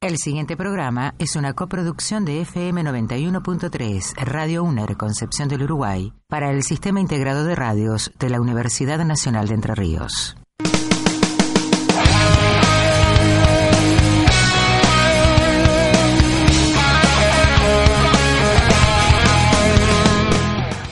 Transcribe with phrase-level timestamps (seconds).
[0.00, 6.52] El siguiente programa es una coproducción de FM 91.3, Radio UNER Concepción del Uruguay, para
[6.52, 10.36] el Sistema Integrado de Radios de la Universidad Nacional de Entre Ríos.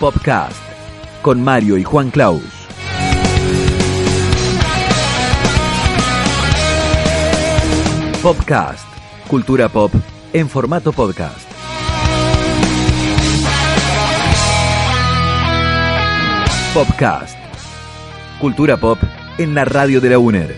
[0.00, 0.60] Popcast
[1.22, 2.42] con Mario y Juan Claus.
[8.20, 8.95] Popcast,
[9.26, 9.92] cultura pop
[10.32, 11.50] en formato podcast.
[16.72, 17.36] Popcast,
[18.40, 18.98] cultura pop
[19.38, 20.54] en la radio de la UNER.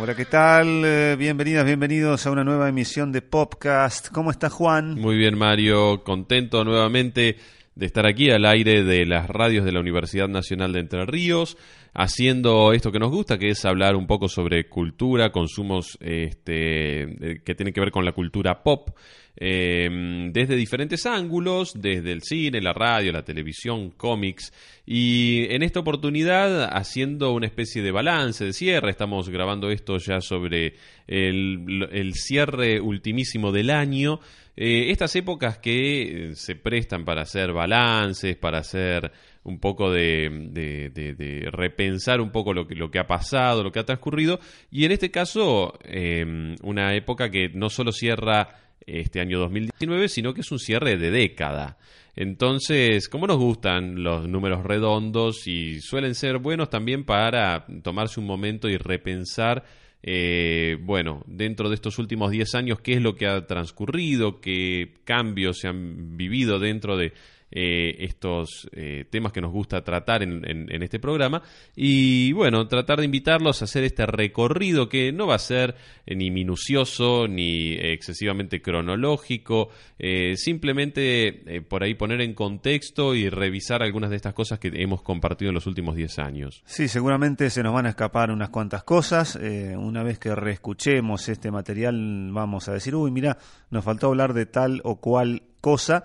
[0.00, 0.84] Hola, ¿qué tal?
[0.84, 4.10] Eh, bienvenidas, bienvenidos a una nueva emisión de Popcast.
[4.10, 4.94] ¿Cómo está Juan?
[4.94, 6.04] Muy bien, Mario.
[6.04, 7.36] Contento nuevamente
[7.74, 11.56] de estar aquí al aire de las radios de la Universidad Nacional de Entre Ríos,
[11.94, 17.42] haciendo esto que nos gusta, que es hablar un poco sobre cultura, consumos este, eh,
[17.44, 18.90] que tienen que ver con la cultura pop.
[19.36, 19.88] Eh,
[20.32, 24.52] desde diferentes ángulos, desde el cine, la radio, la televisión, cómics,
[24.86, 30.20] y en esta oportunidad haciendo una especie de balance, de cierre, estamos grabando esto ya
[30.20, 30.74] sobre
[31.06, 34.20] el, cierre ultimísimo del año,
[34.56, 39.10] eh, estas épocas que eh, se prestan para hacer balances, para hacer
[39.42, 44.38] un poco de, repensar un poco lo que, ha pasado, lo que ha transcurrido,
[44.70, 50.34] y en este caso eh, una época que no solo cierra este año 2019, sino
[50.34, 51.78] que es un cierre de década.
[52.16, 58.26] Entonces, como nos gustan los números redondos y suelen ser buenos también para tomarse un
[58.26, 59.64] momento y repensar,
[60.02, 64.94] eh, bueno, dentro de estos últimos 10 años, qué es lo que ha transcurrido, qué
[65.04, 67.12] cambios se han vivido dentro de
[67.54, 71.40] eh, estos eh, temas que nos gusta tratar en, en- en este programa
[71.76, 76.14] y bueno, tratar de invitarlos a hacer este recorrido que no va a ser eh,
[76.16, 79.70] ni minucioso ni excesivamente cronológico,
[80.36, 85.48] simplemente por ahí poner en contexto y revisar algunas de estas cosas que hemos compartido
[85.50, 86.62] en los últimos 10 años.
[86.66, 89.36] Sí, seguramente se nos van a escapar unas cuantas cosas.
[89.36, 93.38] Una vez que reescuchemos este material, vamos a decir, uy, mira,
[93.70, 96.04] nos faltó hablar de tal o cual cosa.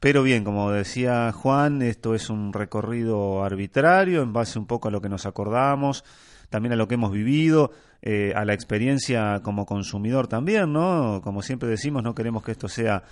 [0.00, 4.90] Pero bien, como decía Juan, esto es un recorrido arbitrario en base un poco a
[4.90, 6.04] lo que nos acordamos,
[6.50, 11.20] también a lo que hemos vivido, eh, a la experiencia como consumidor también, ¿no?
[11.22, 13.02] Como siempre decimos, no queremos que esto sea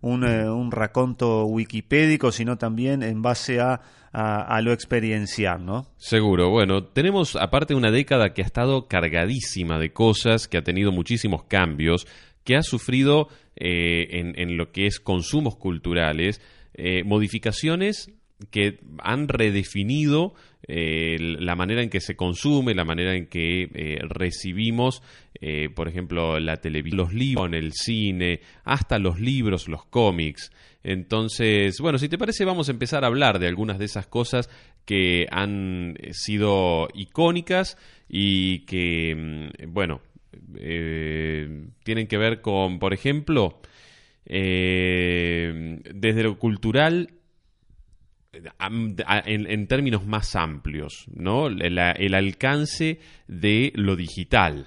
[0.00, 3.80] un, eh, un raconto wikipédico, sino también en base a,
[4.12, 5.88] a, a lo experiencial, ¿no?
[5.96, 10.92] Seguro, bueno, tenemos aparte una década que ha estado cargadísima de cosas, que ha tenido
[10.92, 12.06] muchísimos cambios,
[12.44, 13.28] que ha sufrido
[13.60, 16.40] eh, en, lo que es consumos culturales,
[16.74, 18.12] eh, modificaciones
[18.50, 20.34] que han redefinido
[20.68, 25.02] eh, la manera en que se consume, la manera en que recibimos,
[25.74, 30.52] por ejemplo, la televisión, los libros, el cine, hasta los libros, los cómics.
[30.84, 34.48] Entonces, bueno, si te parece, vamos a empezar a hablar de algunas de esas cosas
[34.84, 37.76] que han sido icónicas
[38.08, 40.00] y que, mm, bueno,
[40.56, 43.60] eh, tienen que ver con, por ejemplo,
[44.26, 47.14] eh, desde lo cultural
[48.32, 51.48] en, en términos más amplios, ¿no?
[51.48, 54.66] El alcance de lo digital.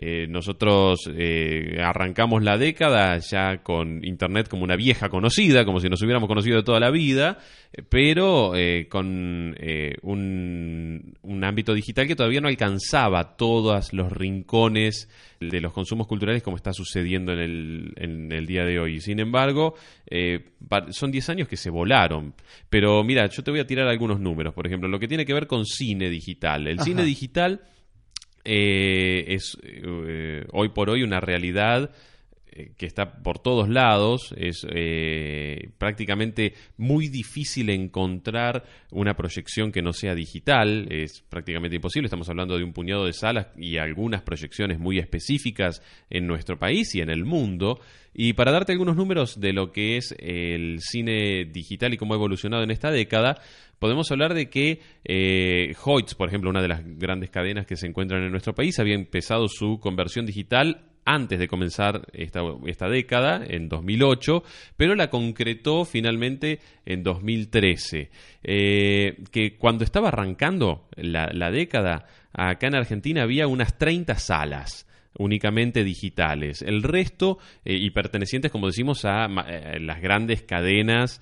[0.00, 5.88] Eh, nosotros eh, arrancamos la década ya con Internet como una vieja conocida, como si
[5.88, 7.38] nos hubiéramos conocido de toda la vida,
[7.72, 14.12] eh, pero eh, con eh, un, un ámbito digital que todavía no alcanzaba todos los
[14.12, 15.08] rincones
[15.40, 19.00] de los consumos culturales como está sucediendo en el, en el día de hoy.
[19.00, 19.74] Sin embargo,
[20.06, 20.50] eh,
[20.90, 22.34] son 10 años que se volaron.
[22.68, 24.54] Pero mira, yo te voy a tirar algunos números.
[24.54, 26.66] Por ejemplo, lo que tiene que ver con cine digital.
[26.66, 27.62] El cine digital
[28.44, 31.90] eh, es eh, hoy por hoy una realidad
[32.76, 39.92] que está por todos lados, es eh, prácticamente muy difícil encontrar una proyección que no
[39.92, 44.78] sea digital, es prácticamente imposible, estamos hablando de un puñado de salas y algunas proyecciones
[44.78, 47.80] muy específicas en nuestro país y en el mundo.
[48.14, 52.16] Y para darte algunos números de lo que es el cine digital y cómo ha
[52.16, 53.40] evolucionado en esta década,
[53.78, 57.86] podemos hablar de que eh, Hoyts, por ejemplo, una de las grandes cadenas que se
[57.86, 63.42] encuentran en nuestro país, había empezado su conversión digital antes de comenzar esta, esta, década,
[63.46, 64.42] en 2008,
[64.76, 68.10] pero la concretó finalmente en 2013.
[68.42, 74.86] Eh, que cuando estaba arrancando la, la década, acá en Argentina había unas 30 salas
[75.18, 76.62] únicamente digitales.
[76.62, 81.20] El resto, eh, y pertenecientes, como decimos, a eh, las grandes cadenas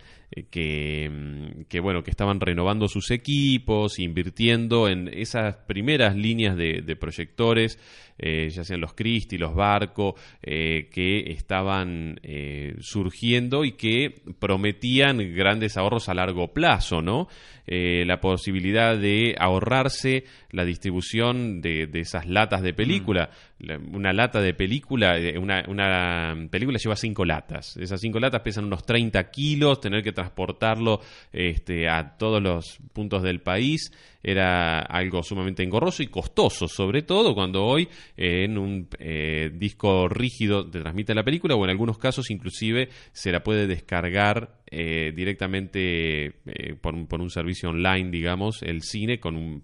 [0.51, 6.83] que, mm, que, bueno, que estaban renovando sus equipos, invirtiendo en esas primeras líneas de,
[6.83, 7.79] de proyectores
[8.19, 15.35] eh, ya sean los Christie, los Barco, eh, que estaban eh, surgiendo y que prometían
[15.35, 17.29] grandes ahorros a largo plazo, ¿no?
[17.69, 20.23] la posibilidad de ahorrarse
[20.53, 23.29] la distribución de, esas latas de película.
[23.59, 23.93] Mm.
[23.93, 27.77] una lata de película, una, una, película lleva cinco latas.
[27.77, 31.01] Esas cinco latas pesan unos 30 kilos, tener que transportarlo
[31.33, 33.93] este, a todos los puntos del país
[34.27, 40.09] era algo sumamente engorroso y costoso, sobre todo cuando hoy eh, en un eh, disco
[40.09, 45.13] rígido te transmite la película o en algunos casos inclusive se la puede descargar eh,
[45.15, 46.41] directamente
[46.81, 49.63] por, por, un servicio online, digamos, el cine con un,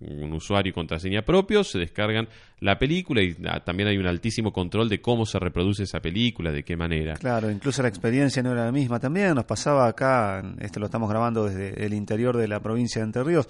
[0.00, 2.28] un, usuario y contraseña propio, se descargan
[2.58, 6.50] la película y ah, también hay un altísimo control de cómo se reproduce esa película,
[6.50, 7.14] de qué manera.
[7.14, 11.08] Claro, incluso la experiencia no era la misma también, nos pasaba acá, este lo estamos
[11.08, 13.48] grabando desde el interior de la provincia de Entre Ríos,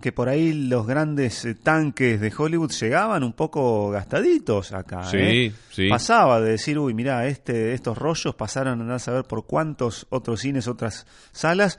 [0.00, 5.04] que por ahí los grandes eh, tanques de Hollywood llegaban un poco gastaditos acá.
[5.04, 5.52] Sí, ¿eh?
[5.70, 5.88] sí.
[5.88, 10.66] Pasaba de decir, uy, mira, este, estos rollos pasaron a saber por cuántos otros cines,
[10.68, 11.78] otras salas,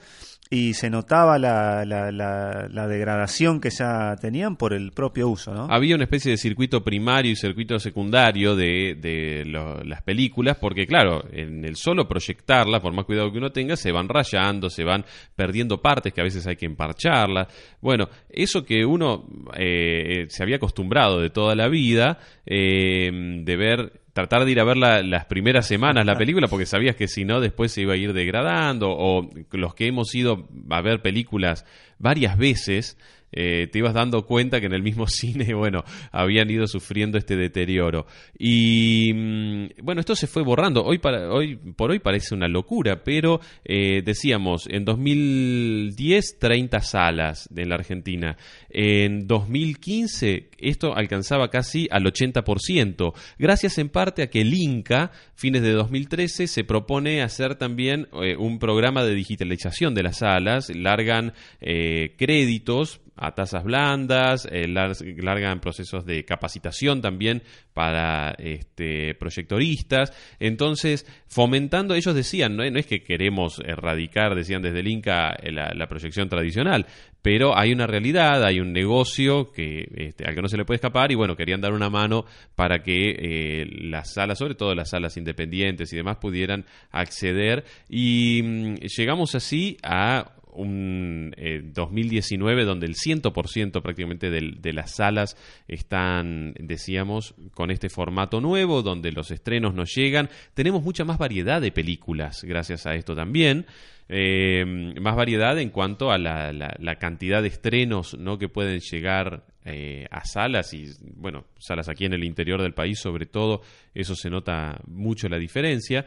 [0.52, 5.66] y se notaba la, la, la, degradación que ya tenían por el propio uso, ¿no?
[5.70, 11.24] Había una especie de circuito primario y circuito secundario de, de las películas, porque claro,
[11.32, 15.06] en el solo proyectarlas, por más cuidado que uno tenga, se van rayando, se van
[15.34, 17.48] perdiendo partes que a veces hay que emparcharlas.
[17.80, 19.26] Bueno, eso que uno
[19.56, 23.10] eh, se había acostumbrado de toda la vida, eh,
[23.42, 27.08] de ver tratar de ir a ver las primeras semanas la película porque sabías que
[27.08, 31.02] si no después se iba a ir degradando o los que hemos ido a ver
[31.02, 31.64] películas
[31.98, 32.98] varias veces
[33.32, 37.36] eh, te ibas dando cuenta que en el mismo cine, bueno, habían ido sufriendo este
[37.36, 38.06] deterioro.
[38.38, 40.84] Y mm, bueno, esto se fue borrando.
[40.84, 47.48] Hoy, para, hoy por hoy parece una locura, pero eh, decíamos, en 2010 30 salas
[47.54, 48.36] en la Argentina.
[48.68, 55.62] En 2015 esto alcanzaba casi al 80%, gracias en parte a que el Inca, fines
[55.62, 61.32] de 2013, se propone hacer también eh, un programa de digitalización de las salas, largan
[61.60, 67.42] créditos a tasas blandas, eh, largan procesos de capacitación también
[67.74, 70.12] para este, proyectoristas.
[70.40, 75.86] Entonces, fomentando, ellos decían, no, es que queremos erradicar, decían desde el Inca, eh, la,
[75.86, 76.86] proyección tradicional,
[77.20, 80.76] pero hay una realidad, hay un negocio que, este, al que no se le puede
[80.76, 82.24] escapar y bueno, querían dar una mano
[82.54, 88.42] para que eh, las salas, sobre todo las salas independientes y demás, pudieran acceder y
[88.42, 91.34] mm, llegamos así a un
[91.74, 95.36] 2019 eh, donde el 100% prácticamente de, las salas
[95.68, 100.28] están, decíamos, con este formato nuevo, donde los estrenos nos llegan.
[100.54, 103.66] Tenemos mucha más variedad de películas gracias a esto también.
[104.08, 104.64] Eh,
[105.00, 108.36] más variedad en cuanto a la, cantidad de estrenos ¿no?
[108.36, 112.98] que pueden llegar eh, a salas y bueno, salas aquí en el interior del país
[112.98, 113.62] sobre todo,
[113.94, 116.04] eso se nota mucho la diferencia.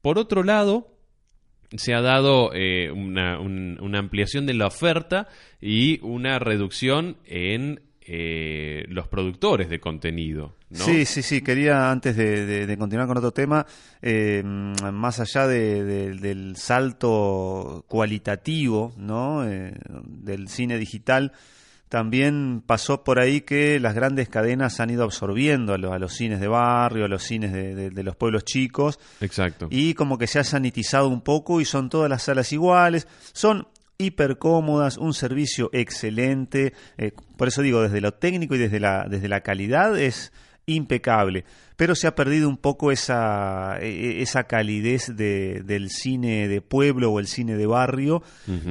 [0.00, 0.99] por otro lado,
[1.76, 5.28] se ha dado eh, una, una, ampliación de la oferta
[5.60, 10.56] y una reducción en eh, los productores de contenido.
[10.72, 11.42] Sí, sí, sí.
[11.42, 13.66] Quería, antes de, continuar con otro tema,
[14.02, 19.42] eh, más allá del salto cualitativo ¿no?
[19.42, 21.32] del cine digital,
[21.90, 26.46] también pasó por ahí que las grandes cadenas han ido absorbiendo a los, cines de
[26.46, 29.00] barrio, a los cines de, los pueblos chicos.
[29.20, 29.66] Exacto.
[29.70, 33.08] Y como que se ha sanitizado un poco y son todas las salas iguales.
[33.32, 33.66] Son
[33.98, 36.74] hiper cómodas, un servicio excelente.
[36.96, 40.32] Eh, por eso digo, desde lo técnico y desde la, desde la calidad es
[40.66, 41.44] impecable.
[41.74, 46.60] Pero se ha perdido un poco esa, e, e, esa calidez de, del cine de
[46.60, 48.22] pueblo o el cine de barrio,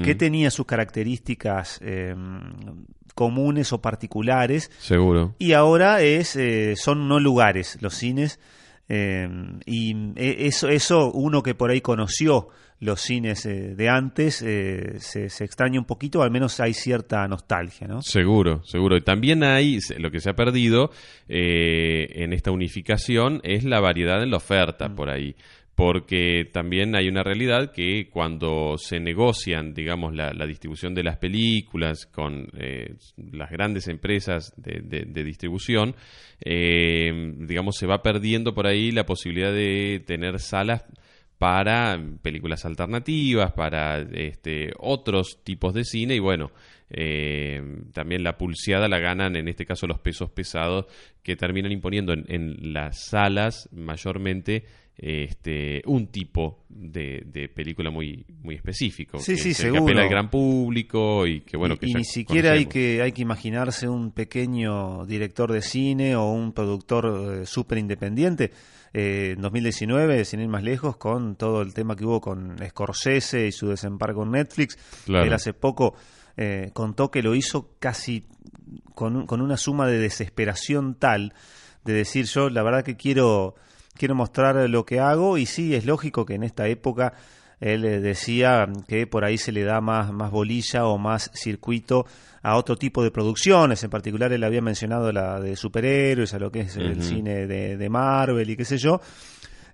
[0.06, 2.16] que tenía sus características eh,
[3.20, 4.72] comunes o particulares.
[4.80, 5.36] Seguro.
[5.40, 8.40] Y ahora es eh, son no lugares los cines.
[8.88, 9.28] eh,
[9.66, 12.48] y eh, eso, eso, uno que por ahí conoció
[12.82, 17.28] los cines eh, de antes, eh, se, se extraña un poquito, al menos hay cierta
[17.28, 18.02] nostalgia, ¿no?
[18.02, 18.96] Seguro, seguro.
[18.96, 20.90] Y también hay, lo que se ha perdido
[21.28, 25.36] en esta unificación es la variedad en la oferta por ahí.
[25.80, 32.06] Porque también hay una realidad que cuando se negocian, digamos, la, distribución de las películas
[32.06, 32.96] con eh,
[33.32, 35.96] las grandes empresas de, de- de distribución,
[36.44, 40.84] eh, digamos, se va perdiendo por ahí la posibilidad de tener salas
[41.38, 46.52] para películas alternativas, para este, otros tipos de cine y bueno,
[46.90, 47.62] eh,
[47.94, 50.88] también la pulseada la ganan en este caso los pesos pesados
[51.24, 54.66] que terminan imponiendo en, en las salas mayormente
[55.02, 59.84] este, un tipo de, de película muy muy específico Sí, que, sí, seguro.
[59.84, 63.12] apela al gran público y que bueno y, que y ni siquiera hay que, hay
[63.14, 68.52] que imaginarse un pequeño director de cine o un productor súper independiente.
[68.94, 73.46] Eh, en 2019, sin ir más lejos, con todo el tema que hubo con Scorsese
[73.48, 75.26] y su desembarco en Netflix, Claro.
[75.26, 75.94] él hace poco
[76.38, 78.26] eh, contó que lo hizo casi
[78.96, 81.34] con, con una suma de desesperación tal
[81.86, 83.56] de decir yo la verdad que quiero
[84.00, 87.14] quiero mostrar lo que hago y sí es lógico que en esta época
[87.60, 92.06] él eh, decía que por ahí se le da más, más bolilla o más circuito
[92.42, 93.84] a otro tipo de producciones.
[93.84, 97.76] En particular, él había mencionado la de superhéroes, a lo que es el cine de,
[97.76, 99.02] de Marvel y qué sé yo.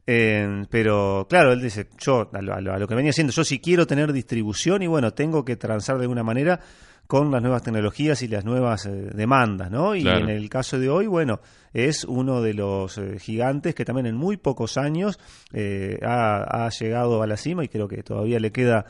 [0.07, 3.33] Eh, pero claro, él dice, yo a lo, a lo- a lo que venía haciendo,
[3.33, 6.59] yo si quiero tener distribución y bueno, tengo que transar de alguna manera
[7.07, 9.95] con las nuevas tecnologías y las nuevas eh, demandas, ¿no?
[9.95, 10.25] Y Claro.
[10.25, 11.39] en el caso de hoy, bueno,
[11.73, 15.19] es uno de los eh, gigantes que también en muy pocos años
[15.53, 18.85] eh, ha, ha llegado a la cima y creo que todavía le queda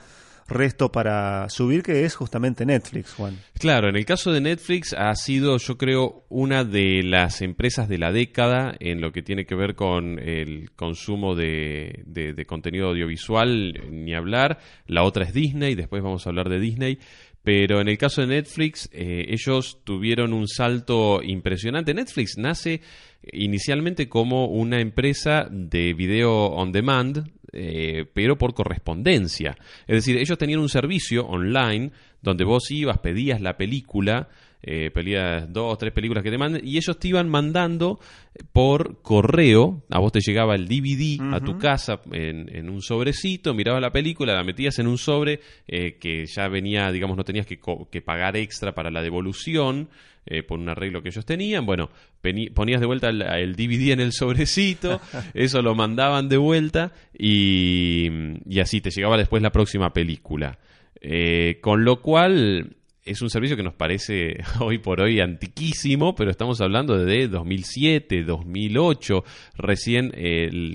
[0.47, 3.35] resto para subir, que es justamente Netflix, Juan.
[3.57, 7.97] Claro, en el caso de Netflix ha sido, yo creo, una de las empresas de
[7.97, 12.89] la década en lo que tiene que ver con el consumo de, de- de contenido
[12.89, 14.59] audiovisual, ni hablar.
[14.85, 16.99] La otra es Disney, después vamos a hablar de Disney.
[17.45, 21.93] Pero en el caso de Netflix, eh, ellos tuvieron un salto impresionante.
[21.93, 22.81] Netflix nace
[23.31, 29.55] inicialmente como una empresa de video on demand, eh, pero por correspondencia.
[29.85, 34.27] Es decir, ellos tenían un servicio online donde vos ibas, pedías la película,
[34.67, 37.99] eh, pedías dos o tres películas que te manden, y ellos te iban mandando
[38.51, 43.53] por correo, a vos te llegaba el DVD a tu casa en, en un sobrecito,
[43.53, 47.45] mirabas la película, la metías en un sobre eh, que ya venía, digamos, no tenías
[47.45, 47.59] que,
[47.91, 49.87] que pagar extra para la devolución,
[50.25, 51.67] eh, por un arreglo que ellos tenían.
[51.67, 51.91] Bueno,
[52.55, 54.99] ponías de vuelta el, el DVD en el sobrecito,
[55.35, 58.07] eso lo mandaban de vuelta y,
[58.49, 60.57] y así te llegaba después la próxima película.
[60.99, 66.31] Eh, con lo cual es un servicio que nos parece hoy por hoy antiquísimo, pero
[66.31, 69.23] estamos hablando de 2007, 2008,
[69.57, 70.11] recién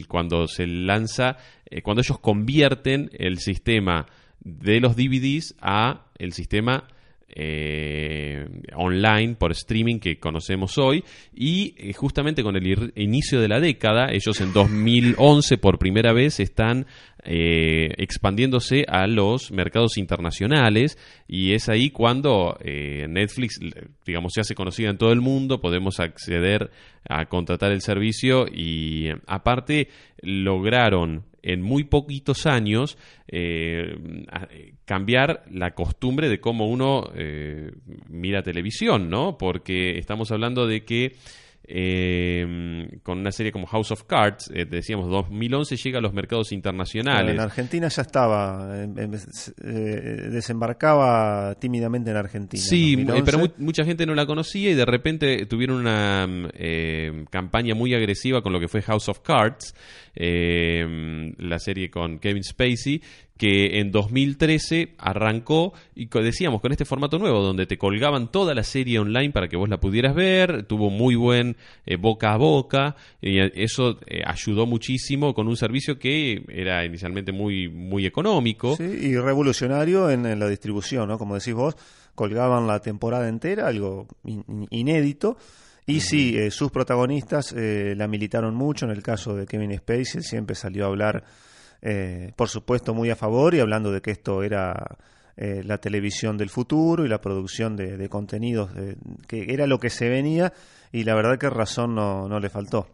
[0.07, 1.37] cuando se lanza,
[1.69, 4.07] eh, cuando ellos convierten el sistema
[4.39, 6.87] de los DVDs a el sistema
[7.35, 11.05] eh, online por streaming que conocemos hoy.
[11.35, 16.41] Y eh, justamente con el inicio de la década ellos en 2011 por primera vez
[16.41, 16.87] están
[17.25, 20.99] eh, expandiéndose a los mercados internacionales.
[21.29, 23.61] Y es ahí cuando Netflix
[24.05, 25.61] digamos se hace conocida en todo el mundo.
[25.61, 26.71] Podemos acceder
[27.09, 29.89] a contratar el servicio y aparte
[30.23, 33.97] lograron en muy poquitos años eh,
[34.85, 37.73] cambiar la costumbre de cómo uno eh,
[38.09, 39.39] mira televisión, ¿no?
[39.39, 41.17] Porque estamos hablando de que
[41.73, 46.51] eh, con una serie como House of Cards, eh, decíamos 2011 llega a los mercados
[46.53, 47.35] internacionales.
[47.35, 49.69] En Argentina ya estaba, em, em, eh,
[50.31, 52.63] desembarcaba tímidamente en Argentina.
[52.63, 53.25] Sí, en eh, 2011.
[53.25, 56.29] pero mu- mucha gente no la conocía y de repente tuvieron una
[57.31, 59.75] campaña muy agresiva con lo que fue House of Cards,
[60.17, 63.01] la serie con Kevin Spacey,
[63.41, 68.63] que en 2013 arrancó y decíamos con este formato nuevo donde te colgaban toda la
[68.63, 71.57] serie online para que vos la pudieras ver, tuvo muy buen
[71.87, 77.33] eh, boca a boca y eso eh, ayudó muchísimo con un servicio que era inicialmente
[77.33, 78.77] muy muy económico.
[78.77, 81.17] Sí, y revolucionario en, en la distribución, ¿no?
[81.17, 81.77] Como decís vos,
[82.15, 85.39] colgaban la temporada entera, algo in- in- inédito.
[85.87, 88.85] Y sí, eh, sus protagonistas eh, la militaron mucho.
[88.85, 91.25] En el caso de Kevin Spacey, siempre salió a hablar,
[91.83, 94.99] eh, por supuesto, muy a favor y hablando de que esto era
[95.37, 98.71] eh, la televisión del futuro y la producción de, contenidos,
[99.27, 100.53] que era lo que se venía.
[100.93, 102.89] Y la verdad que razón no, no le faltó.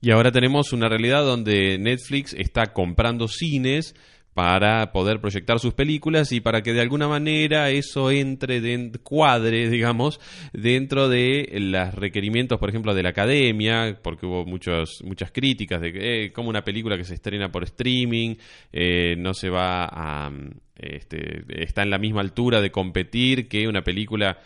[0.00, 3.96] Y ahora tenemos una realidad donde Netflix está comprando cines
[4.38, 9.68] para poder proyectar sus películas y para que de alguna manera eso entre, de, cuadre,
[9.68, 10.20] digamos,
[10.52, 15.92] dentro de los requerimientos, por ejemplo, de la academia, porque hubo muchos, muchas críticas de
[15.92, 18.36] que eh, como una película que se estrena por streaming
[18.72, 20.30] eh, no se va a...
[20.76, 24.38] Este, está en la misma altura de competir que una película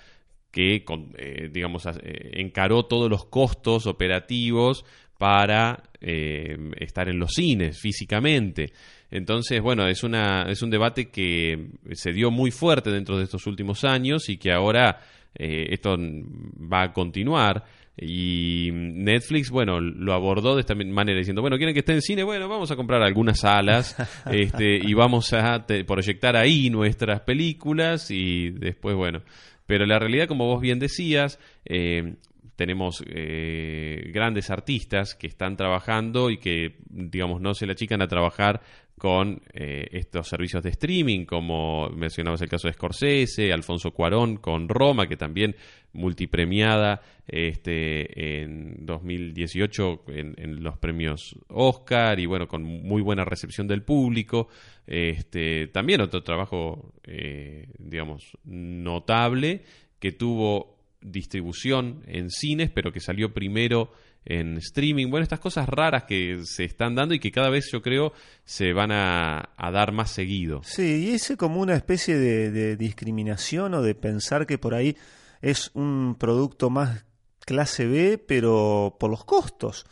[0.51, 0.87] que,
[1.19, 4.87] eh, digamos, encaró todos los costos operativos
[5.23, 8.73] para estar en los cines físicamente.
[9.09, 13.47] Entonces, bueno, es, una, es un debate que se dio muy fuerte dentro de estos
[13.47, 14.99] últimos años y que ahora
[15.33, 17.63] eh, esto va a continuar.
[17.97, 22.25] Y Netflix, bueno, lo abordó de esta manera diciendo, bueno, quieren que esté en cine,
[22.25, 23.95] bueno, vamos a comprar algunas salas
[24.29, 29.23] este, y vamos a proyectar ahí nuestras películas y después, bueno,
[29.67, 32.17] pero la realidad, como vos bien decías, eh,
[32.57, 38.09] tenemos eh, grandes artistas que están trabajando y que, digamos, no se la achican a
[38.09, 38.61] trabajar
[39.03, 44.69] con eh, estos servicios de streaming, como mencionabas el caso de Scorsese, Alfonso Cuarón con
[44.69, 45.57] Roma, que también
[45.93, 53.83] multipremiada este, en 2018 en, los premios Oscar y bueno, con muy buena recepción del
[53.83, 54.47] público.
[54.87, 59.63] Este, también otro trabajo, eh, digamos, notable
[59.99, 63.93] que tuvo distribución en cines, pero que salió primero
[64.25, 67.83] en streaming, bueno, estas cosas raras que se están dando y que cada vez yo
[67.83, 68.13] creo
[68.45, 70.63] se van a, dar más seguido.
[70.65, 74.97] Sí, y es como una especie de, discriminación o de pensar que por ahí
[75.41, 77.05] es un producto más
[77.41, 79.87] clase B, pero por los costos.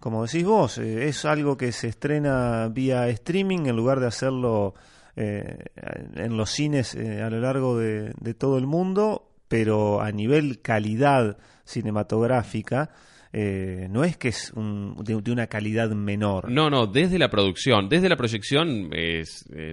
[0.00, 4.74] Como decís vos, eh, es algo que se estrena vía streaming en lugar de hacerlo
[5.14, 5.66] eh,
[6.16, 10.62] en los cines eh, a lo largo de, de todo el mundo, pero a nivel
[10.62, 12.88] calidad cinematográfica,
[13.34, 16.50] eh, no es que es de, una calidad menor.
[16.50, 19.24] No, no, desde la producción, desde la proyección eh,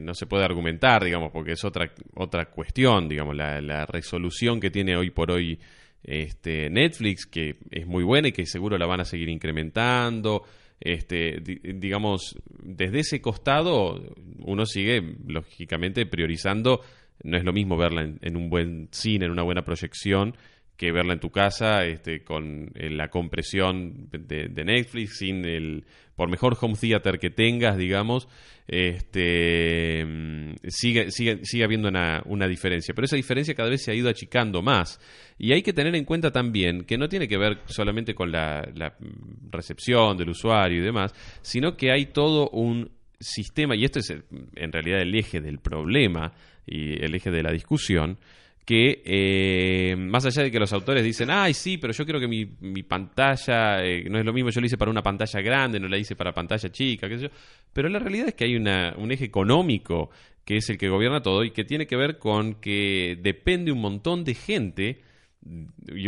[0.01, 4.97] no se puede argumentar, digamos, porque es otra, otra cuestión, digamos, la, resolución que tiene
[4.97, 5.57] hoy por hoy
[6.03, 10.43] este, Netflix, que es muy buena y que seguro la van a seguir incrementando.
[10.77, 13.97] Este, digamos, desde ese costado
[14.39, 16.81] uno sigue, lógicamente, priorizando,
[17.23, 20.35] no es lo mismo verla en un buen cine, en una buena proyección,
[20.79, 25.83] que verla en tu casa este, con eh, la compresión de, Netflix, sin el
[26.15, 28.29] por mejor home theater que tengas, digamos,
[28.65, 32.93] este, mm, sigue, sigue, sigue habiendo una, una, diferencia.
[32.95, 35.01] Pero esa diferencia cada vez se ha ido achicando más.
[35.37, 38.65] Y hay que tener en cuenta también que no tiene que ver solamente con la,
[38.73, 38.95] la
[39.51, 42.89] recepción del usuario y demás, sino que hay todo un
[43.19, 46.31] sistema, y esto es en realidad el eje del problema
[46.65, 48.17] y el eje de la discusión,
[48.65, 52.27] que eh, más allá de que los autores dicen, ay, sí, pero yo creo que
[52.27, 52.45] mi,
[52.83, 55.97] pantalla eh, no es lo mismo, yo lo hice para una pantalla grande, no la
[55.97, 57.29] hice para pantalla chica, qué sé yo,
[57.73, 60.11] pero la realidad es que hay una, un eje económico
[60.45, 63.81] que es el que gobierna todo y que tiene que ver con que depende un
[63.81, 65.01] montón de gente
[65.45, 66.07] y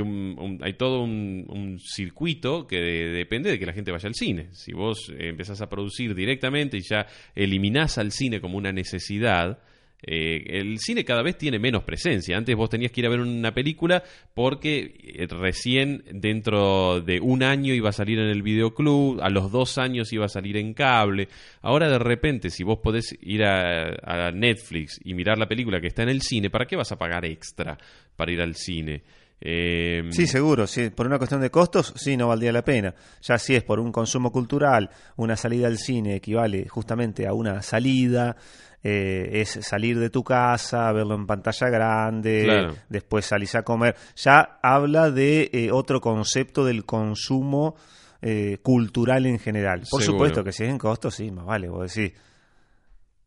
[0.62, 4.50] hay todo un, circuito que depende de que la gente vaya al cine.
[4.52, 9.60] Si vos empezás a producir directamente y ya eliminás al cine como una necesidad,
[10.04, 12.36] eh, el cine cada vez tiene menos presencia.
[12.36, 17.44] Antes vos tenías que ir a ver una película porque eh, recién dentro de un
[17.44, 20.74] año iba a salir en el videoclub, a los dos años iba a salir en
[20.74, 21.28] cable.
[21.62, 26.04] Ahora de repente, si vos podés ir a, Netflix y mirar la película que está
[26.04, 27.78] en el cine, ¿para qué vas a pagar extra
[28.16, 29.04] para ir al cine?
[29.44, 30.68] Eh, sí, seguro.
[30.68, 32.94] Sí, por una cuestión de costos, sí, no valdría la pena.
[33.22, 37.64] Ya si es por un consumo cultural, una salida al cine equivale justamente a una
[37.64, 38.38] salida,
[38.84, 43.96] eh, es salir de tu casa, verlo en pantalla grande, después salís a comer.
[44.16, 47.76] Ya habla de eh, otro concepto del consumo
[48.22, 49.84] eh, cultural en general.
[49.90, 52.14] Por supuesto que si es en costo, sí, más vale, vos decís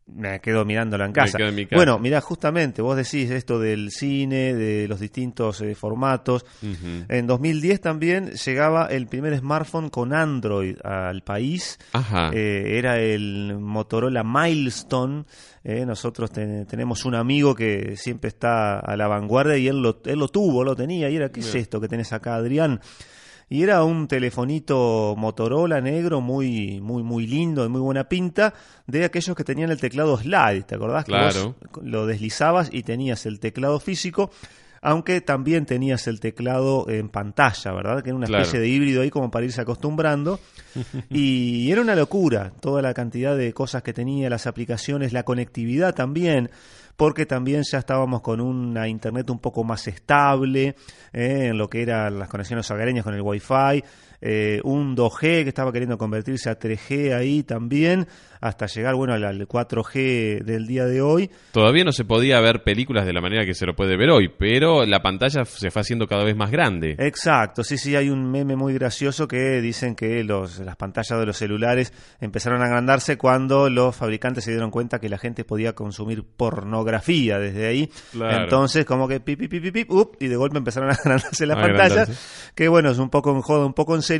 [0.06, 1.38] me quedo mirándolo en casa.
[1.72, 6.44] Bueno, mira, justamente vos decís esto del cine, de los distintos eh, formatos.
[7.08, 11.78] En 2010 también llegaba el primer smartphone con Android al país.
[12.32, 15.24] Eh, era el Motorola Milestone.
[15.62, 20.18] Eh, nosotros tenemos un amigo que siempre está a la vanguardia y él lo, él
[20.18, 21.08] lo tuvo, lo tenía.
[21.08, 22.80] Y era, ¿qué es esto que tenés acá, Adrián?
[23.48, 28.54] Y era un telefonito Motorola negro muy muy muy lindo, de muy buena pinta,
[28.87, 31.04] de aquellos que tenían el teclado slide, ¿te acordás?
[31.04, 31.57] Claro.
[31.61, 34.30] Que vos lo deslizabas y tenías el teclado físico,
[34.80, 38.02] aunque también tenías el teclado en pantalla, ¿verdad?
[38.02, 40.40] Que era una especie de híbrido ahí como para irse acostumbrando.
[41.11, 45.94] y era una locura toda la cantidad de cosas que tenía, las aplicaciones, la conectividad
[45.94, 46.50] también
[46.96, 50.76] porque también ya estábamos con una internet un poco más estable
[51.12, 53.85] eh, en lo que eran las conexiones hogareñas con el Wi-Fi,
[54.26, 58.06] eh, un 2G que estaba queriendo convertirse a 3G ahí también,
[58.40, 61.30] hasta llegar bueno al 4G del día de hoy.
[61.52, 64.30] Todavía no se podía ver películas de la manera que se lo puede ver hoy,
[64.38, 66.96] pero la pantalla se fue haciendo cada vez más grande.
[66.98, 71.26] Exacto, sí, sí, hay un meme muy gracioso que dicen que los, las pantallas de
[71.26, 75.74] los celulares empezaron a agrandarse cuando los fabricantes se dieron cuenta que la gente podía
[75.74, 77.90] consumir pornografía desde ahí.
[78.14, 81.58] Entonces, como que pip, pip, pip, pip, up, y de golpe empezaron a agrandarse las
[81.58, 84.13] pantallas, que bueno, es un poco en joda, un poco en serio,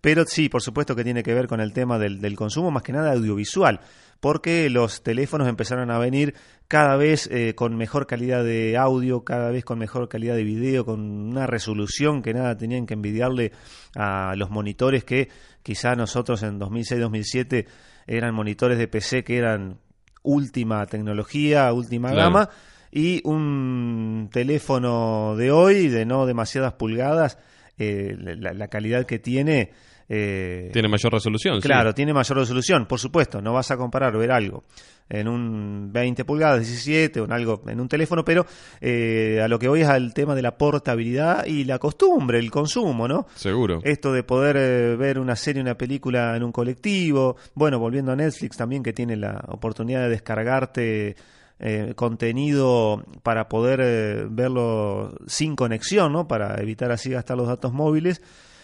[0.00, 2.82] pero sí, por supuesto que tiene que ver con el tema del, del consumo, más
[2.82, 3.80] que nada audiovisual,
[4.20, 6.34] porque los teléfonos empezaron a venir
[6.68, 10.84] cada vez eh, con mejor calidad de audio, cada vez con mejor calidad de video,
[10.84, 13.52] con una resolución que nada tenían que envidiarle
[13.96, 15.28] a los monitores que
[15.62, 17.66] quizá nosotros en 2006-2007
[18.06, 19.78] eran monitores de PC que eran
[20.22, 22.50] última tecnología, última gama,
[22.92, 27.38] y un teléfono de hoy de no demasiadas pulgadas
[27.80, 29.70] eh, la, calidad que tiene...
[30.06, 31.60] Eh, tiene mayor resolución.
[31.60, 33.40] Claro, tiene mayor resolución, por supuesto.
[33.40, 34.64] No vas a comparar ver algo
[35.08, 38.44] en un 20 pulgadas, 17 o en algo en un teléfono, pero
[38.80, 42.50] eh, a lo que voy es al tema de la portabilidad y la costumbre, el
[42.50, 43.26] consumo, ¿no?
[43.34, 43.80] Seguro.
[43.82, 47.36] Esto de poder ver una serie, una película en un colectivo.
[47.54, 51.16] Bueno, volviendo a Netflix también, que tiene la oportunidad de descargarte
[51.60, 56.26] eh, contenido para poder eh, verlo sin conexión, ¿no?
[56.26, 58.22] Para evitar así gastar los datos móviles.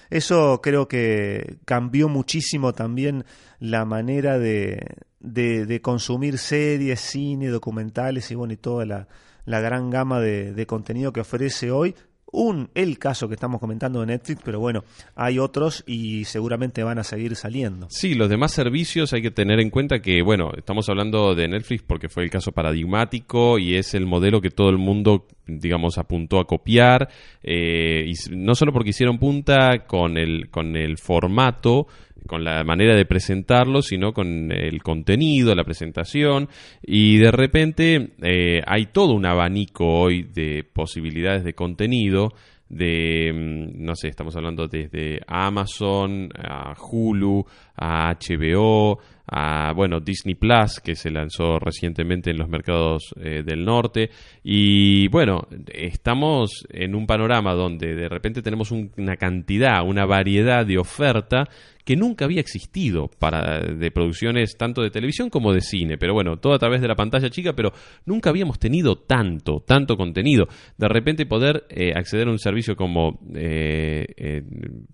[0.08, 3.24] Eso creo que cambió muchísimo también
[3.58, 9.08] la manera de, de, consumir series, cine, documentales y bueno, y toda la,
[9.44, 11.94] la gran gama de, de contenido que ofrece hoy,
[12.32, 14.84] un el caso que estamos comentando de Netflix, pero bueno,
[15.14, 17.86] hay otros y seguramente van a seguir saliendo.
[17.90, 21.82] Sí, los demás servicios hay que tener en cuenta que, bueno, estamos hablando de Netflix
[21.82, 26.40] porque fue el caso paradigmático y es el modelo que todo el mundo, digamos, apuntó
[26.40, 27.08] a copiar,
[27.42, 31.86] eh, y no solo porque hicieron punta con el, con el formato,
[32.26, 36.48] con la manera de presentarlo, sino con el contenido, la presentación,
[36.82, 42.32] y de repente eh, hay todo un abanico hoy de posibilidades de contenido,
[42.68, 47.44] de, mm, no sé, estamos hablando desde Amazon, a Hulu,
[47.76, 53.64] a HBO, a bueno Disney Plus que se lanzó recientemente en los mercados eh, del
[53.64, 54.10] norte.
[54.42, 60.78] Y bueno estamos en un panorama donde de repente tenemos una cantidad una variedad de
[60.78, 61.48] oferta
[61.86, 66.36] que nunca había existido para de producciones tanto de televisión como de cine, pero bueno,
[66.38, 67.72] todo a través de la pantalla chica, pero
[68.04, 70.48] nunca habíamos tenido tanto, tanto contenido.
[70.76, 74.42] De repente poder eh, acceder a un servicio como, eh, eh,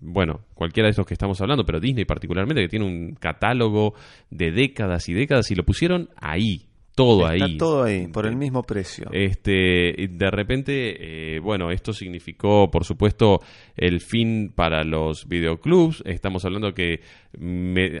[0.01, 3.95] bueno, cualquiera de esos que estamos hablando, pero Disney particularmente, que tiene un catálogo
[4.29, 7.57] de décadas y décadas y lo pusieron ahí, todo ahí.
[7.57, 9.09] todo ahí, por el mismo precio.
[9.11, 13.41] Este, de repente, eh, bueno, esto significó, por supuesto,
[13.75, 16.03] el fin para los videoclubs.
[16.05, 17.01] Estamos hablando que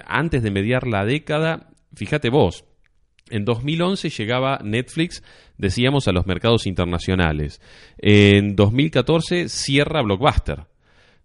[0.05, 2.65] antes de mediar la década, fíjate vos,
[3.29, 5.23] en 2011 llegaba Netflix,
[5.57, 7.61] decíamos, a los mercados internacionales.
[7.97, 10.65] En 2014 cierra Blockbuster.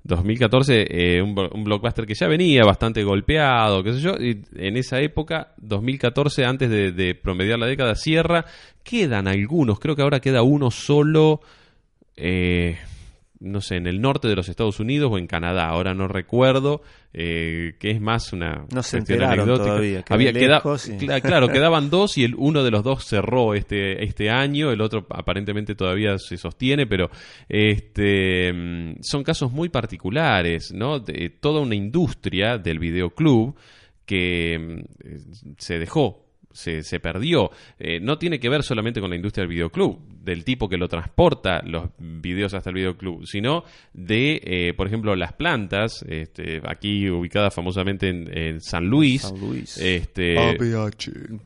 [0.04, 5.00] 2014, eh, un, blockbuster que ya venía bastante golpeado, qué sé yo, y en esa
[5.00, 8.44] época, 2014, antes de, promediar la década, cierra,
[8.82, 11.40] quedan algunos, creo que ahora queda uno solo,
[12.16, 12.78] eh,
[13.40, 16.82] no sé, en el norte de los Estados Unidos o en Canadá, ahora no recuerdo,
[17.12, 19.00] eh, que es más una no se
[19.58, 20.32] todavía había
[21.22, 25.06] claro quedaban dos y el uno de los dos cerró este este año el otro
[25.08, 27.08] aparentemente todavía se sostiene pero
[27.48, 33.56] este mm, son casos muy particulares no de toda una industria del videoclub
[34.04, 37.50] que mm, se dejó se, se perdió.
[37.78, 40.88] Eh, no tiene que ver solamente con la industria del videoclub, del tipo que lo
[40.88, 43.64] transporta los videos hasta el videoclub, sino
[43.94, 49.22] de, eh, por ejemplo, las plantas, este, aquí ubicadas famosamente en, San Luis.
[49.22, 49.78] San Luis.
[49.78, 50.34] Este,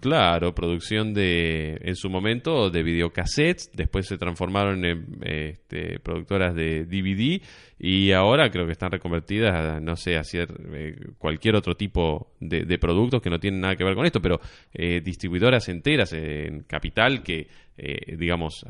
[0.01, 6.85] Claro, producción de, en su momento, de videocassettes, después se transformaron en este, productoras de
[6.85, 7.41] DVD
[7.85, 12.79] y ahora creo que están reconvertidas a, no sé, hacer eh, cualquier otro tipo de,
[12.79, 14.41] productos que no tienen nada que ver con esto, pero
[14.73, 17.49] eh, distribuidoras enteras en capital que,
[17.83, 18.65] eh, digamos,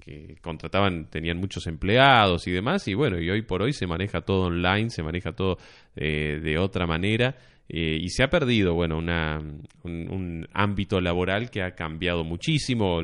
[0.00, 4.22] que contrataban, tenían muchos empleados y demás, y bueno, y hoy por hoy se maneja
[4.22, 5.58] todo online, se maneja todo
[5.94, 7.36] de otra manera.
[7.68, 13.00] y se ha perdido, bueno, una, un, un, ámbito laboral que ha cambiado muchísimo.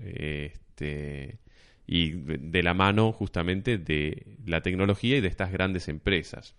[0.00, 1.38] Este,
[1.88, 6.54] y de la mano justamente de la tecnología y de estas grandes empresas.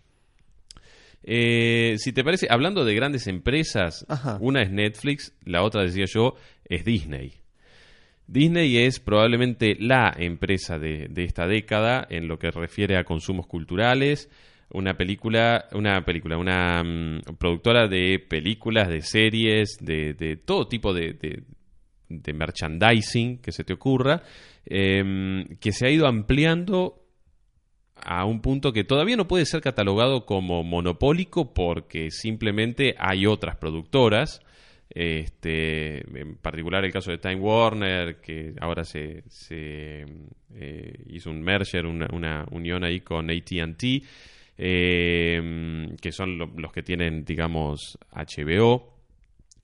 [1.24, 4.06] Eh, si te parece, hablando de grandes empresas,
[4.40, 7.34] una es Netflix, la otra, decía yo, es Disney.
[8.32, 14.30] Disney es probablemente la empresa de, esta década en lo que refiere a consumos culturales.
[14.72, 21.14] Una película, una película, una mm, productora de películas, de series, de, todo tipo de,
[21.14, 21.44] de-
[22.08, 24.22] de merchandising que se te ocurra,
[24.66, 27.04] em, que se ha ido ampliando
[27.96, 33.58] a un punto que todavía no puede ser catalogado como monopólico porque simplemente hay otras
[33.58, 34.42] productoras.
[34.90, 40.06] Este, en particular el caso de Time Warner, que ahora se, eh,
[41.08, 44.04] hizo un merger, una, una unión ahí con ATT,
[44.58, 48.96] eh, que son lo- los que tienen, digamos, HBO.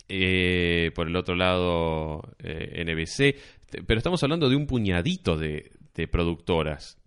[0.08, 3.36] Eh, por el otro lado, eh, NBC.
[3.88, 5.72] Pero estamos hablando de un puñadito de,
[6.12, 6.98] productoras.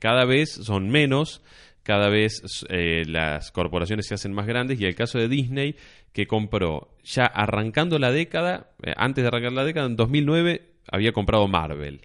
[0.00, 1.42] Cada vez son menos,
[1.82, 5.76] cada vez eh, las corporaciones se hacen más grandes y el caso de Disney
[6.12, 11.12] que compró ya arrancando la década, eh, antes de arrancar la década, en 2009 había
[11.12, 12.02] comprado Marvel.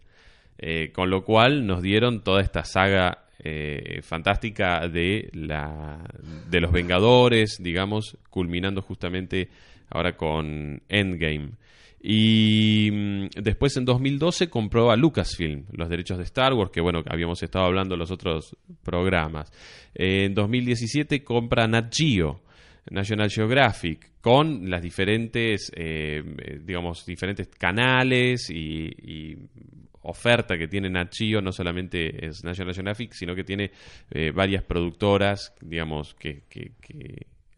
[0.60, 3.24] Eh, con lo cual nos dieron toda esta saga
[4.02, 6.00] fantástica de, la,
[6.50, 9.48] de los Vengadores, digamos, culminando justamente
[9.90, 11.52] ahora con Endgame.
[12.02, 17.04] Y mm, después en 2012 compró a Lucasfilm los derechos de Star Wars, que bueno,
[17.08, 19.52] habíamos estado hablando en los otros programas.
[19.94, 22.42] En 2017 compra Nat Geo,
[22.92, 26.24] National Geographic, con las diferentes, eh,
[26.64, 29.36] digamos, diferentes canales y,
[30.10, 33.72] oferta que tiene Nat Geo, no solamente es National Geographic, sino que tiene
[34.12, 36.72] eh, varias productoras, digamos, que- que,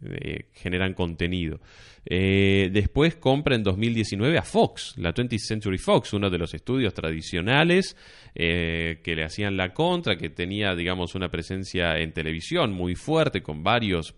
[0.01, 1.59] eh, generan contenido.
[2.05, 6.93] Eh, después compra en 2019 a Fox, la 20th Century Fox, uno de los estudios
[6.93, 7.97] tradicionales
[8.33, 13.43] eh, que le hacían la contra, que tenía, digamos, una presencia en televisión muy fuerte,
[13.43, 14.15] con varios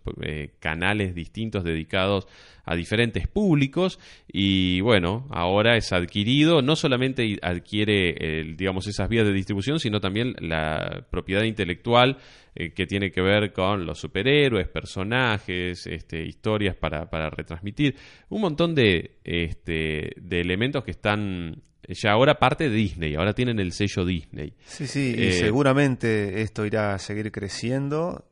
[0.60, 2.28] canales distintos dedicados
[2.63, 4.00] a diferentes públicos
[4.32, 10.36] y bueno, ahora es adquirido, no solamente adquiere, digamos, esas vías de distribución, sino también
[10.39, 12.17] la propiedad intelectual
[12.56, 17.96] eh, que tiene que ver con los superhéroes, personajes, este, historias para, para retransmitir,
[18.30, 23.60] un montón de, este, de elementos que están ya ahora parte de Disney, ahora tienen
[23.60, 24.54] el sello Disney.
[24.66, 28.26] Sí, sí, y Eh, seguramente esto irá a seguir creciendo.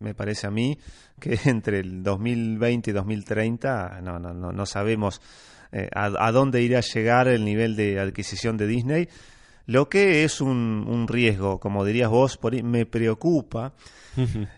[0.00, 0.78] Me parece a mí
[1.20, 5.20] que entre el 2020 y 2030 no, no, no, no sabemos
[5.72, 9.08] eh, a, a dónde irá a llegar el nivel de adquisición de Disney.
[9.68, 13.74] Lo que es un, un riesgo, como dirías vos, por ahí me preocupa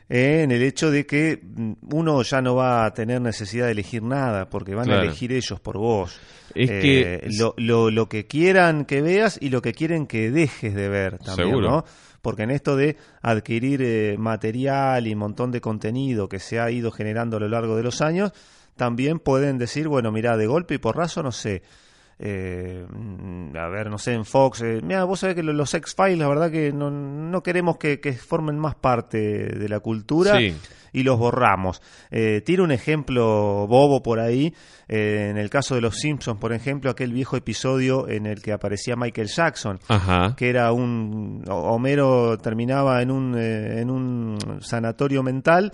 [0.08, 3.72] eh, en el hecho de que mm, uno ya no va a tener necesidad de
[3.72, 6.18] elegir nada, porque van a elegir ellos por vos.
[6.54, 10.30] Es Eh, que- lo, lo, lo que quieran que veas y lo que quieren que
[10.30, 11.70] dejes de ver también, Seguro.
[11.70, 11.84] ¿no?
[12.22, 16.92] Porque en esto de adquirir eh, material y montón de contenido que se ha ido
[16.92, 18.32] generando a lo largo de los años,
[18.76, 21.62] también pueden decir, bueno, mira, de golpe y porrazo, no sé,
[22.20, 22.84] eh,
[23.58, 26.28] a ver, no sé, en Fox, eh, mira, vos sabés que lo- los X-Files, la
[26.28, 30.32] verdad que no, no queremos que, formen más parte de la cultura.
[30.92, 31.80] Y los borramos.
[32.10, 34.54] Eh, tiro un ejemplo bobo por ahí,
[34.88, 38.52] eh, en el caso de los Simpsons, por ejemplo, aquel viejo episodio en el que
[38.52, 40.34] aparecía Michael Jackson, Ajá.
[40.36, 45.72] que era un Homero terminaba en un eh, en un sanatorio mental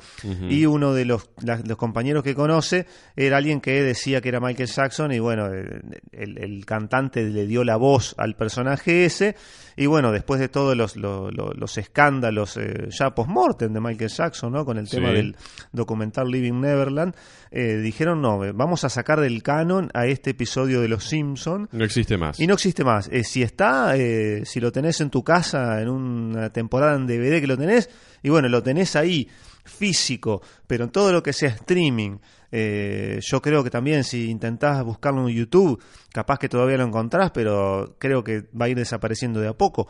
[0.50, 4.40] y uno de los, la- los compañeros que conoce era alguien que decía que era
[4.40, 5.80] Michael Jackson y bueno eh,
[6.12, 9.34] el, el cantante le dio la voz al personaje ese
[9.76, 14.10] y bueno después de todos los, los, los- los escándalos eh, ya post-mortem de Michael
[14.10, 14.64] Jackson ¿no?
[14.64, 15.14] con el tema Sí.
[15.14, 15.36] del
[15.72, 17.14] documental Living Neverland
[17.50, 21.84] eh, dijeron no vamos a sacar del canon a este episodio de Los Simpson No
[21.84, 22.38] existe más.
[22.40, 23.08] y no existe más.
[23.12, 27.40] Eh, si está, eh, si lo tenés en tu casa en una temporada en DVD
[27.40, 27.88] que lo tenés,
[28.22, 29.28] y bueno, lo tenés ahí
[29.64, 32.18] físico, pero en todo lo que sea streaming,
[32.52, 37.30] eh, yo creo que también si intentás buscarlo en YouTube, capaz que todavía lo encontrás,
[37.32, 39.88] pero creo que va a ir desapareciendo de a poco.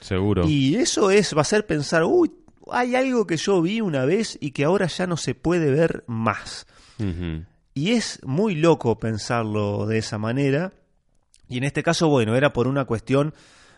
[0.00, 0.46] Seguro.
[0.48, 2.30] Y eso es, va a ser pensar, uy,
[2.72, 6.04] hay algo que yo vi una vez y que ahora ya no se puede ver
[6.06, 6.66] más.
[7.74, 10.72] Y es muy loco pensarlo de esa manera.
[11.48, 13.32] Y en este caso, bueno, era por una cuestión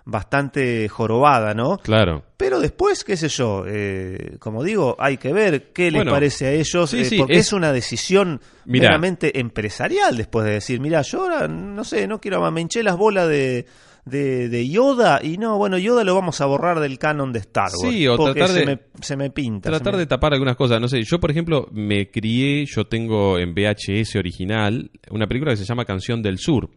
[0.07, 1.77] bastante jorobada, ¿no?
[1.79, 2.25] Claro.
[2.37, 6.47] Pero después, qué sé yo, eh, como digo, hay que ver qué les Bueno, parece
[6.47, 8.89] a ellos, sí, eh, sí, porque es, es- una decisión Mirá.
[8.89, 12.97] meramente empresarial después de decir, mira, yo ahora, no sé, no quiero me hinché las
[12.97, 13.67] bolas de,
[14.11, 17.71] de, de Yoda y no, bueno, Yoda lo vamos a borrar del canon de Star
[17.83, 17.95] Wars.
[17.95, 19.71] Sí, o porque tratar se, de- me, se me pinta.
[19.71, 20.81] Tratar me- de tapar algunas cosas.
[20.81, 25.57] No sé, yo por ejemplo me crié, yo tengo en VHS original una película que
[25.57, 26.69] se llama Canción del Sur.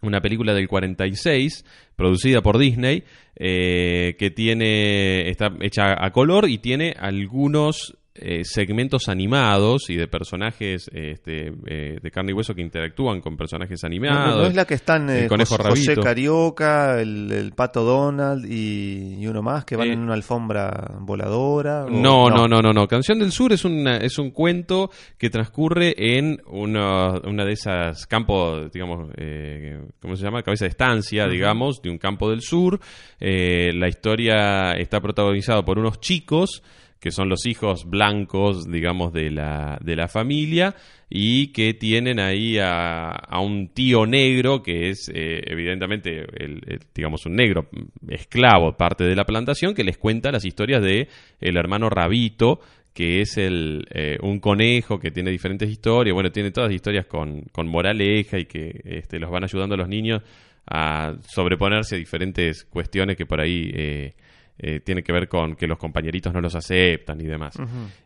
[0.00, 1.64] Una película del 46,
[1.96, 3.02] producida por Disney,
[3.34, 10.08] eh, que tiene está hecha a color y tiene algunos eh, segmentos animados y de
[10.08, 14.36] personajes este, eh, de carne y hueso que interactúan con personajes animados.
[14.36, 18.44] No, no es la que están el eh, conejo José, Carioca, el, el pato Donald
[18.50, 21.84] y, y uno más que van Eh, en una alfombra voladora.
[21.84, 22.86] o- No, no, no, no, no.
[22.88, 28.06] Canción del Sur es, una, es un cuento que transcurre en una, una de esas
[28.06, 30.42] campos, digamos, eh, ¿cómo se llama?
[30.42, 32.78] Cabeza de estancia, digamos, de un campo del sur.
[33.20, 36.62] Eh, la historia está protagonizada por unos chicos
[37.00, 40.74] que son los hijos blancos, digamos, de la, de la familia
[41.08, 47.24] y que tienen ahí a, a un tío negro que es eh, evidentemente, el, digamos,
[47.26, 47.68] un negro
[48.08, 51.08] esclavo, parte de la plantación, que les cuenta las historias de
[51.40, 52.60] el hermano Rabito,
[52.92, 57.42] que es el, eh, un conejo que tiene diferentes historias, bueno, tiene todas historias con,
[57.52, 60.22] con moraleja y que este, los van ayudando a los niños
[60.66, 64.14] a sobreponerse a diferentes cuestiones que por ahí eh,
[64.60, 67.54] eh, tienen que ver con que los compañeritos no los aceptan y demás.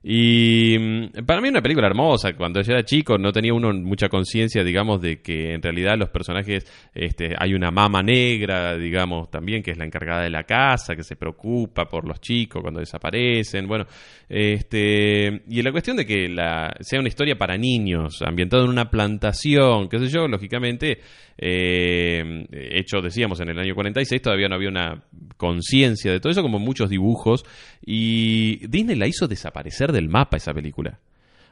[0.02, 2.34] Y mm, para mí una película hermosa.
[2.34, 6.10] Cuando yo era chico no tenía uno mucha conciencia, digamos, de que en realidad los
[6.10, 10.94] personajes, este, hay una mama negra, digamos, también que es la encargada de la casa,
[10.94, 13.66] que se preocupa por los chicos cuando desaparecen.
[13.66, 13.86] Bueno,
[14.28, 18.90] este, y la cuestión de que la, sea una historia para niños, ambientada en una
[18.90, 20.98] plantación, qué sé yo, lógicamente,
[21.38, 25.02] eh, hecho, decíamos, en el año 46, todavía no había una
[25.36, 27.44] conciencia de todo eso, como muchos dibujos,
[27.84, 30.98] y Disney la hizo desaparecer del mapa esa película.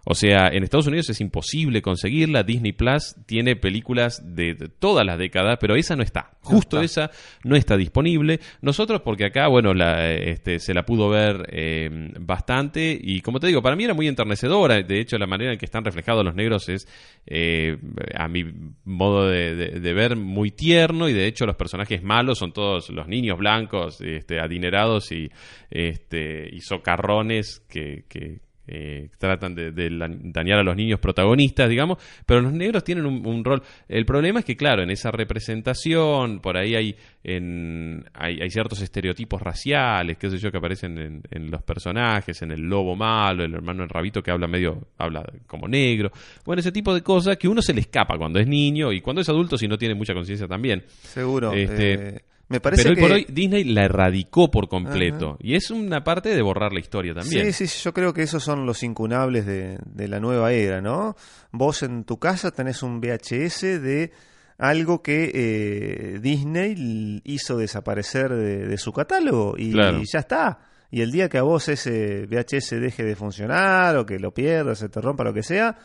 [0.05, 2.43] O sea, en Estados Unidos es imposible conseguirla.
[2.43, 6.31] Disney Plus tiene películas de, de todas las décadas, pero esa no está.
[6.41, 7.11] Justo esa
[7.45, 8.41] no está disponible.
[8.63, 12.99] Nosotros, porque acá, bueno, la, este, se la pudo ver eh, bastante.
[13.01, 14.81] Y como te digo, para mí era muy enternecedora.
[14.83, 16.89] De hecho, la manera en que están reflejados los negros es,
[17.27, 17.77] eh,
[18.15, 18.45] a mi
[18.85, 21.09] modo de, de- de ver, muy tierno.
[21.09, 25.31] Y de hecho, los personajes malos son todos los niños blancos, este, adinerados y,
[25.71, 28.05] este, y socarrones que.
[28.09, 28.41] que
[28.72, 29.88] eh, tratan de, de
[30.33, 33.62] dañar a los niños protagonistas, digamos, pero los negros tienen un, un rol.
[33.88, 38.80] El problema es que, claro, en esa representación, por ahí hay, en, hay, hay ciertos
[38.80, 43.44] estereotipos raciales, qué sé yo, que aparecen en, en los personajes, en el lobo malo,
[43.44, 46.12] el hermano del rabito que habla medio, habla como negro,
[46.44, 49.20] bueno, ese tipo de cosas que uno se le escapa cuando es niño y cuando
[49.22, 50.85] es adulto si no tiene mucha conciencia también.
[51.02, 51.52] Seguro.
[51.52, 52.20] Este, eh,
[52.51, 53.03] me parece Pero hoy que...
[53.03, 57.15] por hoy Disney la erradicó por completo y es una parte de borrar la historia
[57.15, 57.53] también.
[57.53, 61.17] Sí, sí, yo creo que esos son los incunables de, de la nueva era, ¿no?
[61.53, 64.13] Vos en tu casa tenés un VHS de
[64.59, 70.03] algo que eh, Disney hizo desaparecer de, de su catálogo y, Claro.
[70.13, 70.59] ya está.
[70.91, 74.81] Y el día que a vos ese VHS deje de funcionar o que lo pierdas,
[74.81, 75.79] se te rompa lo que sea,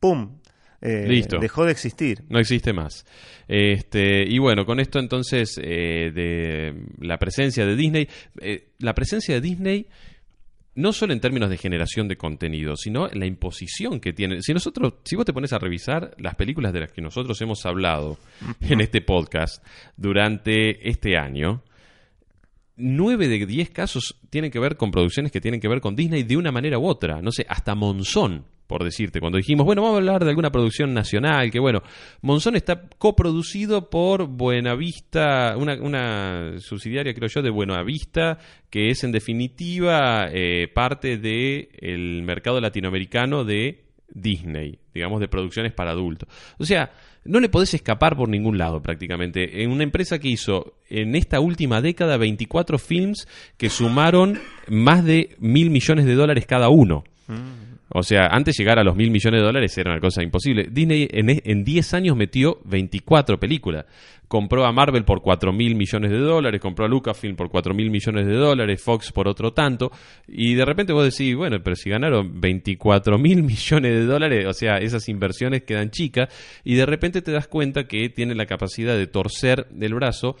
[0.00, 0.38] ¡pum!
[0.84, 1.38] Eh, Listo.
[1.38, 2.24] Dejó de existir.
[2.28, 3.06] No existe más.
[3.48, 8.08] Este, y bueno, con esto entonces eh, de la presencia de Disney,
[8.40, 9.86] eh, la presencia de Disney
[10.74, 14.42] no solo en términos de generación de contenido, sino en la imposición que tiene.
[14.42, 17.64] Si nosotros, si vos te pones a revisar las películas de las que nosotros hemos
[17.64, 18.18] hablado
[18.60, 19.64] en este podcast
[19.96, 21.62] durante este año,
[22.76, 26.24] nueve de diez casos tienen que ver con producciones que tienen que ver con Disney
[26.24, 27.22] de una manera u otra.
[27.22, 30.94] No sé, hasta Monzón, por decirte, cuando dijimos, bueno, vamos a hablar de alguna producción
[30.94, 31.82] nacional, que bueno,
[32.22, 38.38] Monzón está coproducido por Buenavista, una, una subsidiaria, creo yo, de Buenavista,
[38.70, 45.90] que es en definitiva eh, parte del mercado latinoamericano de Disney, digamos, de producciones para
[45.90, 46.28] adultos.
[46.58, 46.92] O sea,
[47.24, 49.62] no le podés escapar por ningún lado prácticamente.
[49.62, 55.36] En una empresa que hizo en esta última década 24 films que sumaron más de
[55.38, 57.04] mil millones de dólares cada uno.
[57.96, 60.66] O sea, antes llegar a los mil millones de dólares era una cosa imposible.
[60.68, 63.86] Disney en, e- en 10 años metió 24 películas.
[64.26, 67.90] Compró a Marvel por 4 mil millones de dólares, compró a Lucasfilm por 4 mil
[67.90, 69.92] millones de dólares, Fox por otro tanto.
[70.26, 74.52] Y de repente vos decís, bueno, pero si ganaron 24 mil millones de dólares, o
[74.52, 76.28] sea, esas inversiones quedan chicas.
[76.64, 80.36] Y de repente te das cuenta que tiene la capacidad de torcer del brazo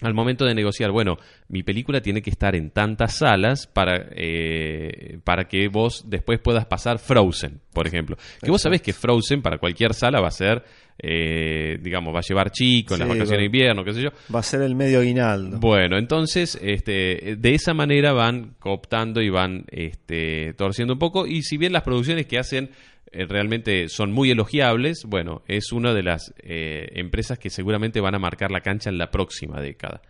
[0.00, 1.16] al momento de negociar, bueno,
[1.48, 6.66] mi película tiene que estar en tantas salas para, eh, para que vos después puedas
[6.66, 8.16] pasar Frozen, por ejemplo.
[8.42, 10.64] Que vos sabés que Frozen para cualquier sala va a ser,
[10.98, 14.10] eh, digamos, va a llevar chicos en las Sí, vacaciones de invierno, qué sé yo.
[14.34, 15.58] Va a ser el medio aguinaldo.
[15.58, 21.26] Bueno, entonces, este, de esa manera van cooptando y van este, torciendo un poco.
[21.26, 22.70] Y si bien las producciones que hacen
[23.12, 28.18] realmente son muy elogiables, bueno, es una de las eh, empresas que seguramente van a
[28.18, 30.00] marcar la cancha en la próxima década.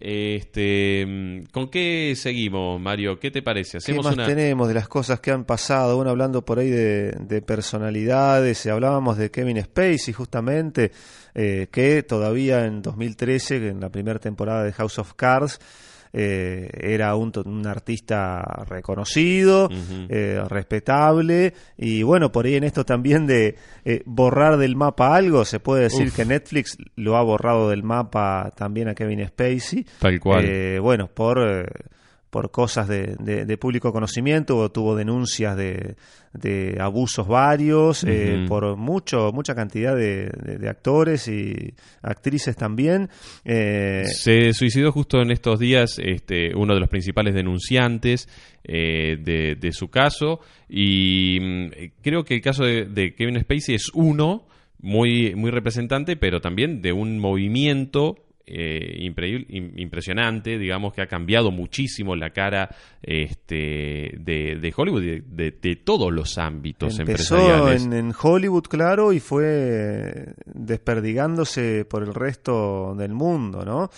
[0.00, 3.20] Este, mm, ¿Con qué seguimos, Mario?
[3.20, 3.72] ¿Qué te parece?
[3.72, 4.26] ¿Qué Hacemos más una...
[4.26, 5.96] tenemos de las cosas que han pasado?
[5.96, 10.90] Bueno, hablando por ahí de, de personalidades, eh, hablábamos de Kevin Spacey justamente,
[11.34, 15.60] eh, que todavía en 2013, en la primera temporada de House of Cards,
[16.12, 19.68] eh, era un, un, artista reconocido,
[20.08, 25.44] eh, respetable, y bueno, por ahí en esto también de eh, borrar del mapa algo,
[25.44, 29.86] se puede decir que Netflix lo ha borrado del mapa también a Kevin Spacey.
[29.98, 30.80] Tal cual.
[30.80, 31.38] bueno, por
[32.30, 35.96] por cosas de, de, público conocimiento, o tuvo denuncias de,
[36.32, 40.30] de abusos varios, eh, por mucho, mucha cantidad de,
[40.68, 43.08] actores y actrices también.
[43.44, 48.28] Eh, Se suicidó justo en estos días este, uno de los principales denunciantes
[48.62, 51.70] eh, de, su caso y mm,
[52.02, 54.46] creo que el caso de, Kevin Spacey es uno
[54.78, 58.16] muy, muy representante, pero también de un movimiento
[58.50, 59.10] eh,
[59.76, 62.68] impresionante, digamos que ha cambiado muchísimo la cara
[63.02, 67.84] este, de, Hollywood, de, de, todos los ámbitos Empezó empresariales.
[67.84, 73.90] En, en Hollywood, claro, y fue desperdigándose por el resto del mundo, ¿no?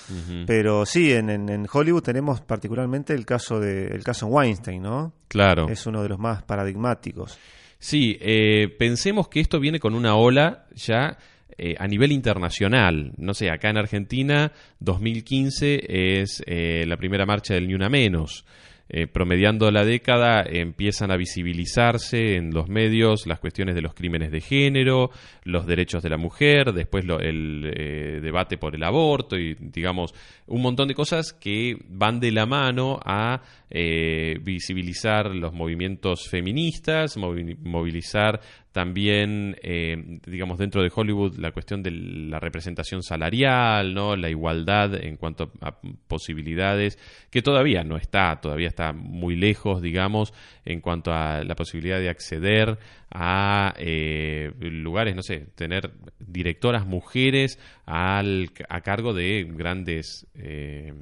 [0.47, 5.13] Pero sí, en, en, Hollywood tenemos particularmente el caso de el caso Weinstein, ¿no?
[5.29, 5.69] Claro.
[5.69, 7.39] Es uno de los más paradigmáticos.
[7.79, 11.19] Sí, eh, pensemos que esto viene con una ola ya
[11.65, 13.13] eh, a nivel internacional.
[13.19, 14.51] No sé, acá en Argentina
[14.81, 18.45] 2015 es eh, la primera marcha del Ni Una Menos.
[18.89, 24.33] Eh, promediando la década empiezan a visibilizarse en los medios las cuestiones de los crímenes
[24.33, 25.13] de género,
[25.45, 30.15] los derechos de la mujer, después el debate por el aborto y digamos
[30.49, 33.41] un montón de cosas que van de la mano a
[33.73, 38.41] visibilizar los movimientos feministas, movilizar
[38.73, 44.17] también, eh, digamos, dentro de Hollywood, la cuestión de la representación salarial, ¿no?
[44.17, 46.99] La igualdad en cuanto a posibilidades,
[47.31, 50.33] que todavía no está, todavía está muy lejos, digamos,
[50.65, 52.79] en cuanto a la posibilidad de acceder
[53.11, 60.95] a eh, lugares, no sé, tener directoras mujeres al, a cargo de grandes eh,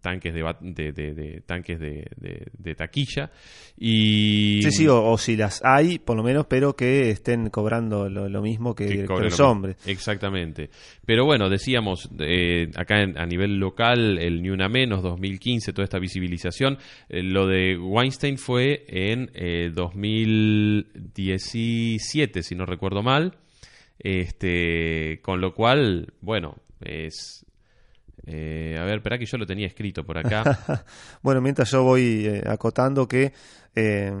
[0.00, 2.08] tanques de, de, tanques de,
[2.76, 3.30] taquilla.
[3.78, 8.42] Y sí sí o, si las hay por lo menos pero que estén cobrando lo,
[8.42, 9.76] mismo que, los hombres.
[9.86, 10.70] Exactamente.
[11.04, 15.98] Pero bueno decíamos eh, acá a nivel local el ni una menos 2015 toda esta
[15.98, 19.30] visibilización lo de Weinstein fue en
[19.74, 21.42] 2010
[21.98, 23.36] siete si no recuerdo mal.
[23.98, 27.44] Este, con lo cual, bueno, es...
[28.24, 30.84] Eh, a ver, espera que yo lo tenía escrito por acá.
[31.22, 33.32] bueno, mientras yo voy eh, acotando que
[33.74, 34.12] eh,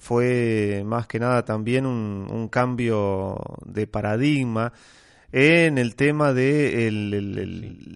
[0.00, 4.72] fue más que nada también un, cambio de paradigma
[5.30, 6.88] en el tema de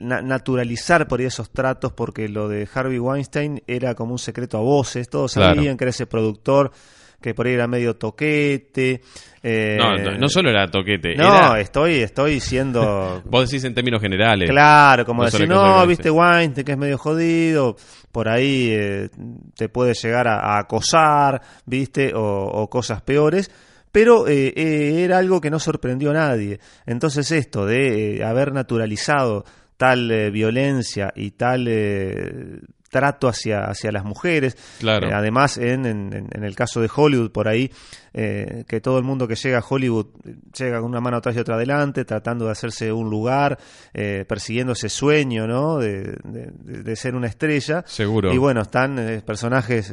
[0.00, 4.60] naturalizar por ahí esos tratos, porque lo de Harvey Weinstein era como un secreto a
[4.60, 6.72] voces, todos sabían que era ese productor
[7.20, 9.00] que por ahí era medio toquete.
[9.42, 11.14] Eh, no, no, solo era toquete.
[11.16, 13.22] No, estoy, estoy siendo.
[13.26, 14.48] Vos decís en términos generales.
[14.48, 17.76] Claro, como decir, no, viste Weinstein que es medio jodido,
[18.12, 19.08] por ahí eh,
[19.56, 23.50] te puede llegar a, acosar, viste, o, cosas peores
[23.90, 26.60] pero eh, era algo que no sorprendió a nadie.
[26.84, 29.44] Entonces esto de haber naturalizado
[29.78, 31.66] tal violencia y tal
[32.88, 34.56] trato hacia, hacia las mujeres.
[34.78, 35.08] Claro.
[35.08, 37.70] Eh, además, en, en, el caso de Hollywood, por ahí,
[38.14, 41.36] eh, que todo el mundo que llega a Hollywood eh, llega con una mano atrás
[41.36, 43.58] y otra adelante, tratando de hacerse un lugar,
[43.92, 45.78] persiguiendo ese sueño, ¿no?
[45.78, 47.84] De, de, ser una estrella.
[47.86, 48.32] Seguro.
[48.32, 49.92] Y bueno, están personajes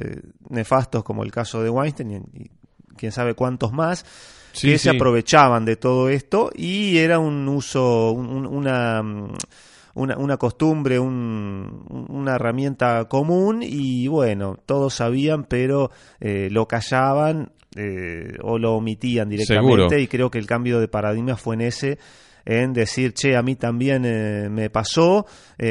[0.49, 2.51] nefastos como el caso de Weinstein y,
[2.95, 4.05] quién sabe cuántos más.
[4.53, 9.33] que se aprovechaban de todo esto y era un uso, una mm,
[9.95, 15.89] una, una costumbre, un, una herramienta común y bueno, todos sabían, pero
[16.19, 21.37] eh, lo callaban eh, o lo omitían directamente y creo que el cambio de paradigma
[21.37, 21.97] fue en ese
[22.47, 25.25] en decir, che, a mí también eh, me pasó,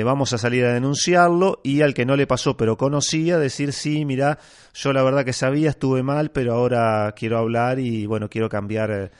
[0.05, 4.05] vamos a salir a denunciarlo, y al que no le pasó pero conocía, decir, sí,
[4.05, 4.41] mira,
[4.75, 8.91] yo la verdad que sabía, estuve mal, pero ahora quiero hablar y bueno, quiero cambiar
[8.91, 9.11] eh,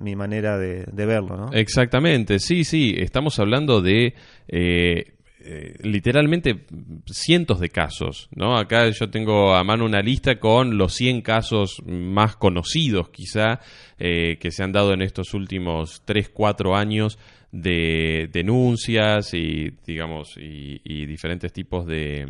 [0.00, 1.52] mi manera de, verlo, ¿no?
[1.52, 4.14] Exactamente, sí, sí, estamos hablando de...
[4.48, 5.14] Eh,
[5.44, 6.66] eh, literalmente
[7.06, 8.56] cientos de casos, ¿no?
[8.56, 13.58] Acá yo tengo a mano una lista con los 100 casos más conocidos quizá
[13.98, 17.18] que se han dado en estos últimos 3, 4 años
[17.50, 22.28] de denuncias y digamos y, diferentes tipos de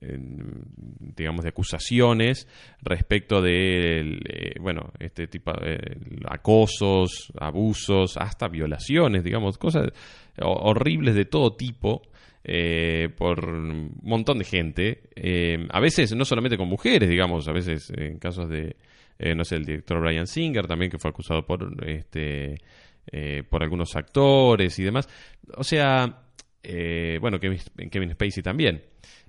[0.00, 2.48] digamos, de acusaciones
[2.82, 5.98] respecto de, eh, bueno, este tipo de
[6.28, 9.88] acosos, abusos, hasta violaciones, digamos, cosas
[10.38, 12.02] horribles de todo tipo.
[12.42, 17.52] Eh, por un montón de gente, eh, a veces no solamente con mujeres, digamos, a
[17.52, 18.76] veces en casos de,
[19.36, 22.54] no sé, el director Brian Singer también que fue acusado por, este,
[23.50, 25.06] por algunos actores y demás.
[25.54, 26.30] O sea,
[26.62, 27.58] eh, bueno, Kevin,
[27.90, 28.82] Kevin Spacey también.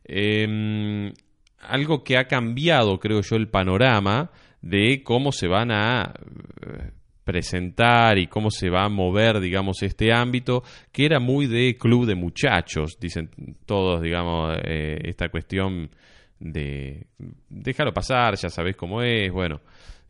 [0.03, 1.11] Em,
[1.59, 4.31] algo que ha cambiado, creo yo, el panorama
[4.61, 6.13] de cómo se van a
[6.61, 6.91] eh,
[7.23, 12.05] presentar y cómo se va a mover, digamos, este ámbito, que era muy de club
[12.05, 13.29] de muchachos, dicen
[13.65, 15.89] todos, digamos, eh, esta cuestión
[16.39, 17.05] de
[17.49, 19.61] déjalo pasar, ya sabés cómo es, bueno.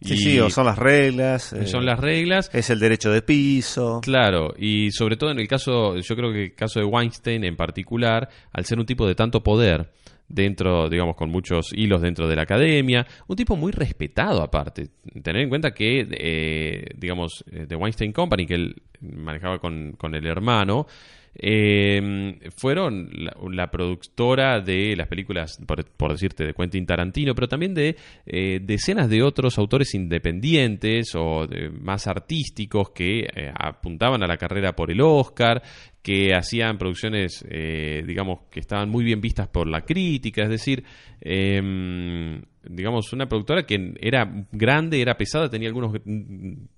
[0.01, 1.55] Sí, sí, o son las reglas.
[1.65, 2.49] Son las reglas.
[2.53, 4.01] Es el derecho de piso.
[4.01, 7.55] Claro, y sobre todo en el caso, yo creo que el caso de Weinstein en
[7.55, 9.91] particular, al ser un tipo de tanto poder,
[10.27, 14.89] dentro, digamos, con muchos hilos dentro de la academia, un tipo muy respetado aparte.
[15.21, 20.25] Tener en cuenta que, eh, digamos, The Weinstein Company, que él manejaba con, con el
[20.25, 20.87] hermano,
[21.35, 27.95] eh, fueron la, productora de las películas, por, decirte, de Quentin Tarantino, pero también de
[28.25, 31.47] eh, decenas de otros autores independientes o
[31.79, 35.61] más artísticos que eh, apuntaban a la carrera por el Oscar,
[36.01, 40.83] que hacían producciones, eh, digamos, que estaban muy bien vistas por la crítica, es decir,
[41.21, 45.93] em, digamos, una productora que era grande, era pesada, tenía algunos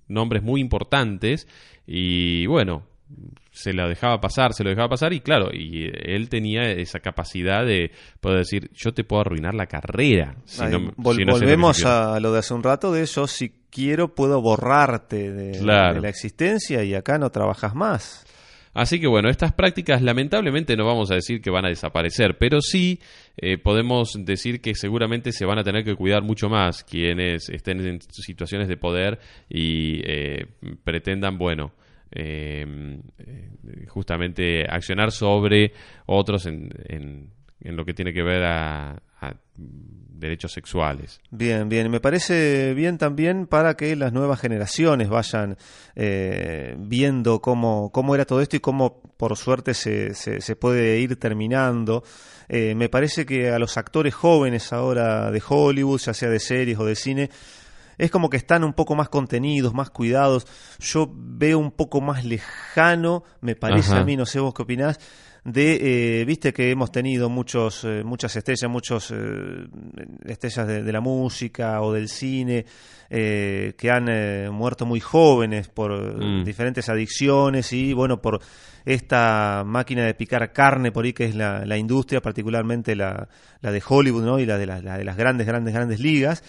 [0.08, 1.48] nombres muy importantes
[1.86, 2.93] y bueno,
[3.50, 7.64] se lo dejaba pasar, se lo dejaba pasar y claro, y él tenía esa capacidad
[7.64, 7.90] de
[8.20, 10.36] poder decir, yo te puedo arruinar la carrera.
[10.96, 16.08] volvemos a lo de hace un rato de eso, si quiero puedo borrarte de, la
[16.08, 18.24] existencia y acá no trabajas más.
[18.74, 22.60] Así que bueno, estas prácticas lamentablemente no vamos a decir que van a desaparecer, pero
[22.60, 23.00] sí
[23.36, 27.80] eh, podemos decir que seguramente se van a tener que cuidar mucho más quienes estén
[27.86, 30.46] en situaciones de poder y eh,
[30.82, 31.72] pretendan, bueno,
[32.14, 33.00] eh,
[33.88, 35.72] justamente accionar sobre
[36.06, 37.30] otros en, en,
[37.76, 39.02] lo que tiene que ver a,
[39.56, 41.20] derechos sexuales.
[41.30, 41.90] Bien, bien.
[41.90, 45.56] Me parece bien también para que las nuevas generaciones vayan
[45.96, 51.16] eh, viendo cómo, cómo era todo esto y cómo por suerte se, se, puede ir
[51.16, 52.04] terminando.
[52.48, 56.78] Eh, me parece que a los actores jóvenes ahora de Hollywood, ya sea de series
[56.78, 57.30] o de cine,
[57.98, 60.46] es como que están un poco más contenidos, más cuidados.
[60.78, 64.98] Yo veo un poco más lejano, me parece a mí, no sé vos qué opinás,
[65.44, 69.66] de, eh, viste que hemos tenido muchos, eh, muchas estrellas, muchos eh,
[70.24, 72.64] estrellas de, la música o del cine
[73.10, 76.42] que han muerto muy jóvenes por mm.
[76.42, 78.40] diferentes adicciones y bueno, por
[78.84, 83.28] esta máquina de picar carne por ahí que es la, la industria, particularmente la,
[83.60, 84.38] la de Hollywood ¿no?
[84.40, 86.42] y la de, la de las grandes, grandes, grandes ligas.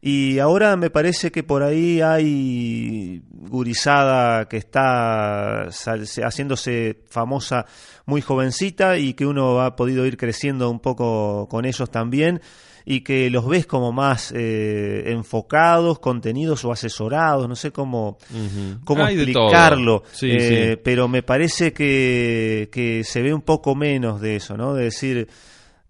[0.00, 7.66] Y ahora me parece que por ahí hay gurizada que está haciéndose famosa
[8.06, 12.40] muy jovencita y que uno ha podido ir creciendo un poco con ellos también
[12.90, 18.16] y que los ves como más eh, enfocados, contenidos o asesorados, no sé cómo,
[18.82, 24.56] cómo explicarlo, eh, pero me parece que, que se ve un poco menos de eso,
[24.56, 24.72] ¿no?
[24.72, 25.28] De decir,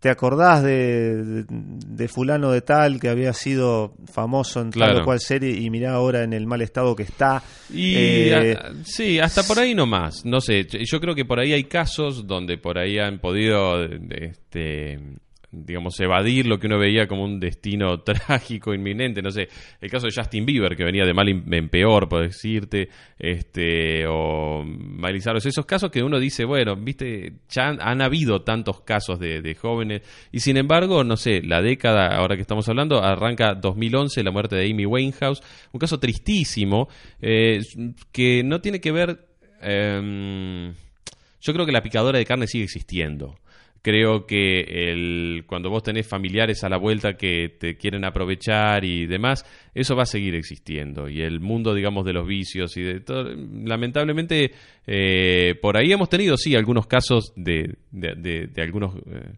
[0.01, 5.19] ¿Te acordás de, de, fulano de tal que había sido famoso en tal o cual
[5.19, 7.43] serie y mirá ahora en el mal estado que está?
[7.75, 10.25] Y eh, sí, hasta por ahí nomás.
[10.25, 15.01] No sé, yo creo que por ahí hay casos donde por ahí han podido este,
[15.51, 19.49] digamos, evadir lo que uno veía como un destino trágico, inminente, no sé,
[19.81, 24.63] el caso de Justin Bieber, que venía de mal en peor, por decirte, este, o
[24.65, 30.03] Miley esos casos que uno dice, bueno, viste, ya han, habido tantos casos de, jóvenes,
[30.33, 34.57] y sin embargo, no sé, la década, ahora que estamos hablando, arranca 2011, la muerte
[34.57, 35.43] de Amy Winehouse,
[35.73, 36.89] un caso tristísimo,
[37.21, 37.61] eh,
[38.13, 39.27] que no tiene que ver,
[39.63, 40.73] em,
[41.41, 43.37] yo creo que la picadora de carne sigue existiendo
[43.89, 49.07] creo que el, cuando vos tenés familiares a la vuelta que te quieren aprovechar y
[49.07, 51.09] demás, eso va a seguir existiendo.
[51.09, 53.31] Y el mundo, digamos, de los vicios y de todo,
[53.65, 54.51] lamentablemente,
[54.87, 59.33] eh, por ahí hemos tenido, sí, algunos casos de, de, algunos eh,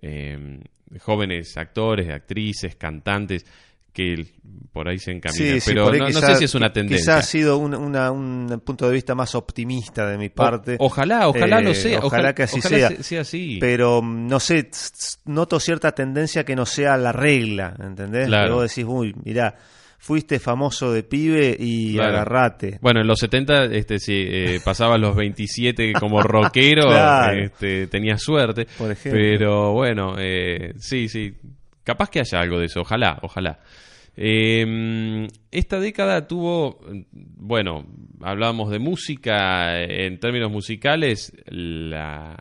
[0.00, 0.60] eh,
[1.00, 3.44] jóvenes actores, actrices, cantantes
[3.92, 4.26] que
[4.72, 5.58] por ahí se encamina.
[5.64, 6.98] pero no, sé si es una tendencia.
[6.98, 10.76] Quizá ha sido un, un, punto de vista más optimista de mi parte.
[10.78, 12.00] ojalá, ojalá lo eh, sea.
[12.00, 13.20] Ojalá, que así sea.
[13.20, 13.58] así.
[13.60, 14.70] Pero no sé,
[15.24, 18.26] noto cierta tendencia que no sea la regla, ¿entendés?
[18.26, 18.56] Claro.
[18.56, 19.56] Vos decís, uy, mirá,
[19.98, 22.78] fuiste famoso de pibe y agarrate.
[22.80, 26.90] Bueno, en los 70, este, si eh, pasabas los 27 como rockero,
[27.32, 28.66] este, tenías suerte.
[28.78, 29.20] Por ejemplo.
[29.20, 31.34] Pero bueno, eh, sí, sí,
[31.90, 33.58] capaz que haya algo de eso, ojalá, ojalá.
[34.16, 36.78] Em, esta década tuvo,
[37.12, 37.84] bueno,
[38.20, 42.40] hablábamos de música, en términos musicales, la,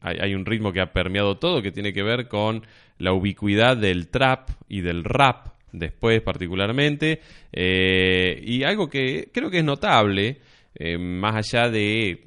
[0.00, 2.62] hay, un ritmo que ha permeado todo, que tiene que ver con
[2.98, 7.20] la ubicuidad del trap y del rap, después particularmente,
[7.52, 10.38] eh, y algo que creo que es notable,
[10.76, 12.22] eh, más allá de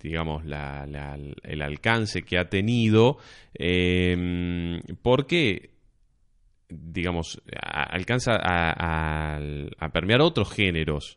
[0.00, 3.18] digamos, el alcance que ha tenido,
[3.54, 5.70] eh, porque
[6.68, 11.16] digamos, alcanza a, permear otros géneros.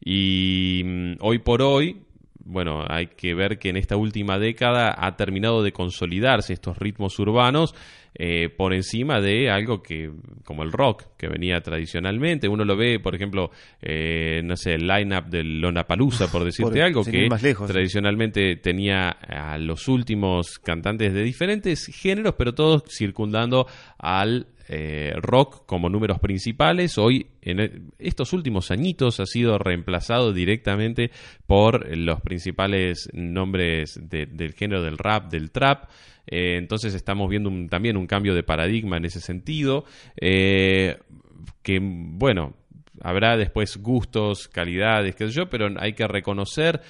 [0.00, 2.02] Y mm, hoy por hoy,
[2.44, 7.18] bueno, hay que ver que en esta última década ha terminado de consolidarse estos ritmos
[7.18, 7.74] urbanos
[8.14, 10.10] eh, por encima de algo que,
[10.44, 12.48] como el rock, que venía tradicionalmente.
[12.48, 13.50] Uno lo ve, por ejemplo,
[13.80, 17.28] eh, no sé, el line-up del Lollapalooza, por decirte algo, que
[17.66, 23.66] tradicionalmente tenía a los últimos cantantes de diferentes géneros, pero todos circundando
[23.98, 26.96] al eh, rock como números principales.
[26.98, 31.10] Hoy, en e, estos últimos añitos, ha sido reemplazado directamente
[31.46, 35.90] por los principales nombres del género del rap, del trap.
[36.26, 39.84] Eh, entonces estamos viendo también un cambio de paradigma en ese sentido.
[40.20, 40.98] Eh,
[41.62, 42.54] que, bueno,
[43.00, 46.80] habrá después gustos, calidades, qué sé yo, pero hay que reconocer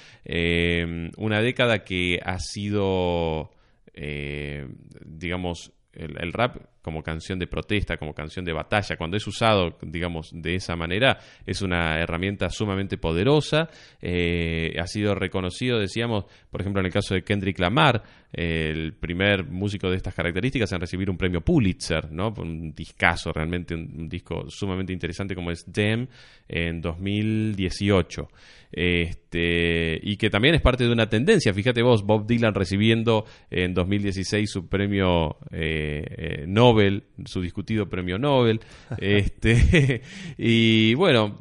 [1.17, 3.51] una década que ha sido,
[5.05, 10.31] digamos, el, rap como canción de protesta, como canción de batalla, cuando es usado, digamos,
[10.33, 13.69] de esa manera, es una herramienta sumamente poderosa.
[14.01, 18.03] Eh, ha sido reconocido, decíamos, por ejemplo, en el caso de Kendrick Lamar,
[18.33, 22.33] el primer músico de estas características en recibir un premio Pulitzer, ¿no?
[22.35, 26.07] Un discazo, realmente un, disco sumamente interesante como es Dem
[26.47, 28.27] en 2018.
[28.71, 31.53] Este, y que también es parte de una tendencia.
[31.53, 38.17] Fíjate vos, Bob Dylan recibiendo en 2016 su premio eh, eh, Nobel, su discutido premio
[38.17, 38.61] Nobel.
[38.97, 40.01] este,
[40.39, 41.37] y bueno,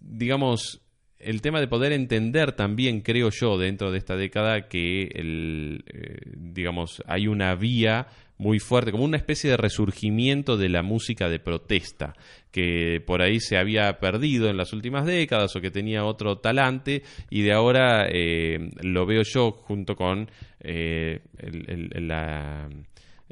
[0.00, 0.82] digamos,
[1.18, 6.18] el tema de poder entender también, creo yo, dentro de esta década, que el, eh,
[6.36, 8.08] digamos, hay una vía
[8.38, 12.14] muy fuerte, como una especie de resurgimiento de la música de protesta,
[12.50, 17.02] que por ahí se había perdido en las últimas décadas o que tenía otro talante,
[17.30, 22.68] y de ahora eh, lo veo yo junto con eh, la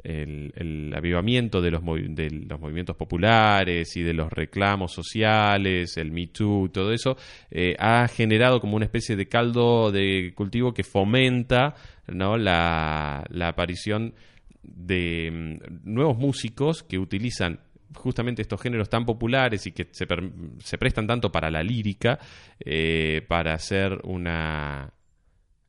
[0.05, 6.27] el, avivamiento de los, de los, movimientos populares y de los reclamos sociales, el Me
[6.27, 7.17] Too, todo eso,
[7.49, 11.75] eh, ha generado como una especie de caldo de cultivo que fomenta
[12.07, 12.37] ¿no?
[12.37, 14.13] la, aparición
[14.61, 17.59] de mm, nuevos músicos que utilizan
[17.95, 20.05] justamente estos géneros tan populares y que se,
[20.59, 22.19] se prestan tanto para la lírica,
[22.59, 24.91] eh, para hacer una,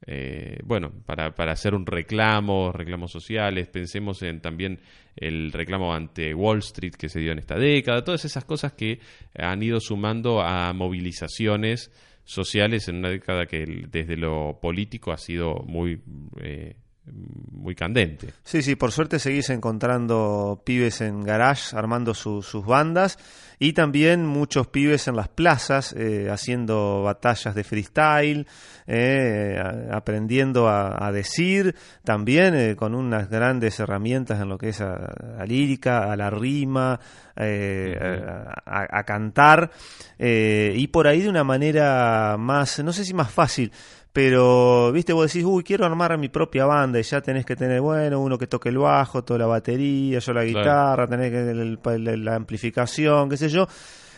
[0.07, 4.81] eh, bueno, para, para, hacer un reclamo, reclamos sociales, pensemos en también
[5.17, 9.01] el reclamo ante Wall Street que se dio en esta década, todas esas cosas que
[9.35, 11.91] han ido sumando a movilizaciones
[12.25, 16.03] sociales en una década que desde lo político ha sido muy
[16.43, 16.75] eh,
[17.13, 18.33] muy candente.
[18.43, 23.19] Sí, sí, por suerte seguís encontrando pibes en garage armando sus bandas
[23.59, 28.47] y también muchos pibes en las plazas eh, haciendo batallas de freestyle,
[28.87, 29.59] eh,
[29.91, 36.13] aprendiendo a, decir, también eh, con unas grandes herramientas en lo que es a, lírica,
[36.13, 37.01] a la rima,
[37.35, 39.71] a, cantar
[40.19, 43.73] y por ahí de una manera más, no sé si más fácil,
[44.17, 47.83] pero, viste, vos decís, uy, quiero armar mi propia banda y ya tenés que tener,
[47.83, 52.35] bueno, uno que toque el bajo, toda la batería, yo la guitarra, tenés que la
[52.35, 53.69] amplificación, qué sé yo.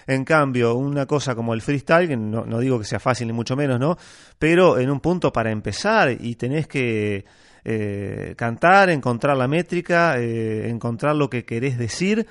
[0.07, 3.57] En cambio, una cosa como el freestyle, que no, digo que sea fácil ni mucho
[3.57, 3.97] menos, ¿no?
[4.39, 7.25] Pero en un punto para empezar y tenés que
[7.65, 12.25] eh, cantar, encontrar la métrica, eh, encontrar lo que querés decir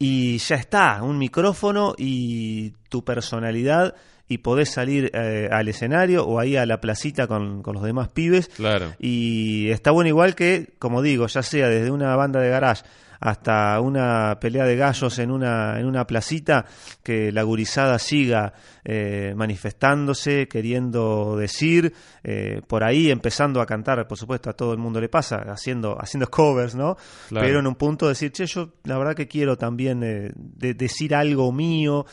[0.00, 3.94] y ya está, un micrófono y tu personalidad
[4.28, 8.08] y podés salir eh, al escenario o ahí a la placita con, con, los demás
[8.08, 8.48] pibes.
[8.48, 8.94] Claro.
[8.98, 12.82] Y está bueno igual que, como digo, ya sea desde una banda de garage
[13.20, 16.66] hasta una pelea de gallos en una, en una placita,
[17.02, 18.52] que la gurizada siga
[18.84, 21.92] eh, manifestándose, queriendo decir,
[22.22, 25.96] eh, por ahí empezando a cantar, por supuesto a todo el mundo le pasa, haciendo,
[26.00, 26.96] haciendo covers, ¿no?
[27.30, 31.52] Pero en un punto decir, che, yo la verdad que quiero también eh, decir algo
[31.52, 32.06] mío,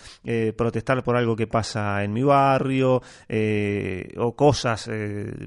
[0.56, 3.02] protestar por algo que pasa en mi barrio,
[4.18, 4.90] o cosas,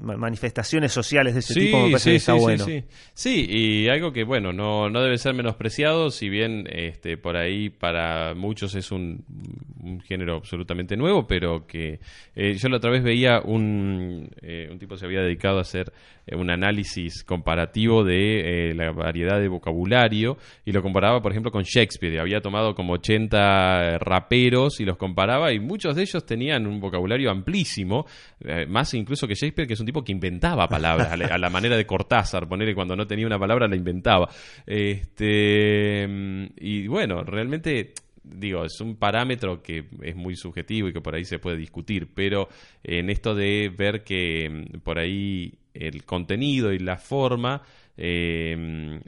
[0.01, 2.65] manifestaciones sociales de ese tipo, me parece que está bueno.
[2.65, 2.83] Sí,
[3.13, 7.69] sí, y algo que, bueno, no, no debe ser menospreciado, si bien este, por ahí
[7.69, 9.25] para muchos es un,
[9.81, 11.99] un género absolutamente nuevo, pero que
[12.35, 15.91] eh, yo la otra vez veía un, eh, un tipo se había dedicado a hacer
[16.35, 22.19] un análisis comparativo de la variedad de vocabulario y lo comparaba, por ejemplo, con Shakespeare.
[22.19, 27.31] Había tomado como 80 raperos y los comparaba y muchos de ellos tenían un vocabulario
[27.31, 28.05] amplísimo,
[28.67, 31.85] más incluso que Shakespeare, que es un tipo que inventaba palabras a la, manera de
[31.85, 34.29] Cortázar, ponerle cuando no tenía una palabra la inventaba.
[34.65, 36.07] Este,
[36.57, 41.25] y bueno, realmente digo, es un parámetro que es muy subjetivo y que por ahí
[41.25, 42.49] se puede discutir, pero
[42.83, 47.61] en esto de ver que mm, por ahí el contenido y la forma
[47.97, 48.55] eh,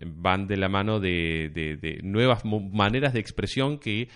[0.05, 4.09] van de la mano de, nuevas maneras de expresión que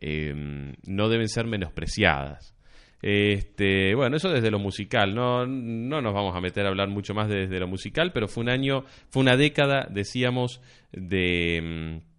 [0.00, 2.54] eh, no deben ser menospreciadas.
[3.02, 5.12] Este, bueno, eso desde lo musical.
[5.12, 8.44] No, no nos vamos a meter a hablar mucho más desde lo musical, pero fue
[8.44, 10.60] un año, fue una década, decíamos,
[10.92, 12.11] de, mm,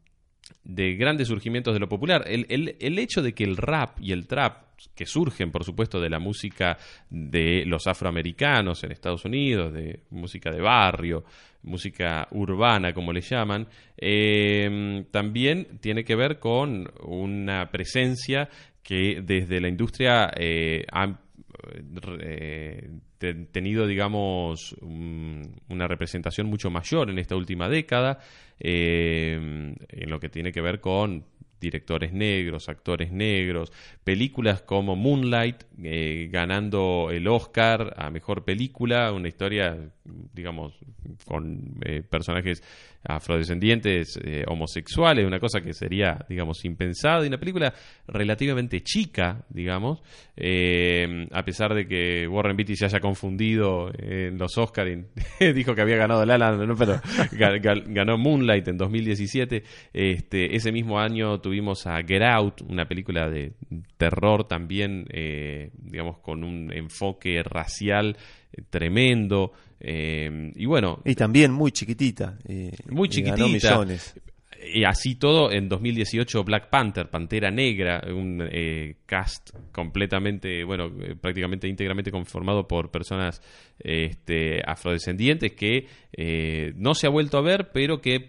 [0.64, 2.24] de grandes surgimientos de lo popular.
[2.28, 4.64] El, el, el hecho de que el rap y el trap
[4.96, 6.78] que surgen, por supuesto, de la música
[7.10, 11.24] de los afroamericanos en Estados Unidos, de música de barrio,
[11.64, 13.68] música urbana, como le llaman,
[13.98, 18.50] eh, también tiene que ver con una presencia
[18.82, 20.86] que desde la industria eh,
[22.20, 22.90] eh,
[23.52, 28.20] tenido, digamos, una representación mucho mayor en esta última década,
[28.60, 29.76] en
[30.08, 31.26] lo que tiene que ver con
[31.64, 33.72] directores negros, actores negros,
[34.04, 40.74] películas como Moonlight eh, ganando el Oscar a mejor película, una historia, digamos,
[41.26, 42.64] con eh, personajes
[43.04, 47.74] afrodescendientes, eh, homosexuales, una cosa que sería, digamos, impensada, y una película
[48.08, 50.02] relativamente chica, digamos,
[51.32, 55.06] a pesar de que Warren Beatty se haya confundido en los Oscars,
[55.40, 56.76] dijo que había ganado La ¿no?
[56.76, 57.00] pero
[57.88, 63.54] ganó Moonlight en 2017, este, ese mismo año tuvimos a Get Out, una película de
[63.98, 69.54] terror también, eh, digamos, con un enfoque racial eh, tremendo.
[69.80, 71.02] Eh, y bueno.
[71.06, 72.38] Y también muy chiquitita.
[72.90, 73.86] muy chiquitita
[74.66, 81.16] y así todo, en 2018 Black Panther, Pantera Negra, un eh, cast completamente, bueno, eh,
[81.20, 83.42] prácticamente íntegramente conformado por personas
[83.80, 88.28] este, afrodescendientes que eh, no se ha vuelto a ver, pero que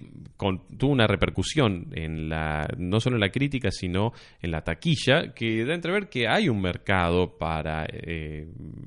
[0.79, 5.65] tuvo una repercusión en la, no solo en la crítica, sino en la taquilla, que
[5.65, 7.87] da entrever que hay un mercado para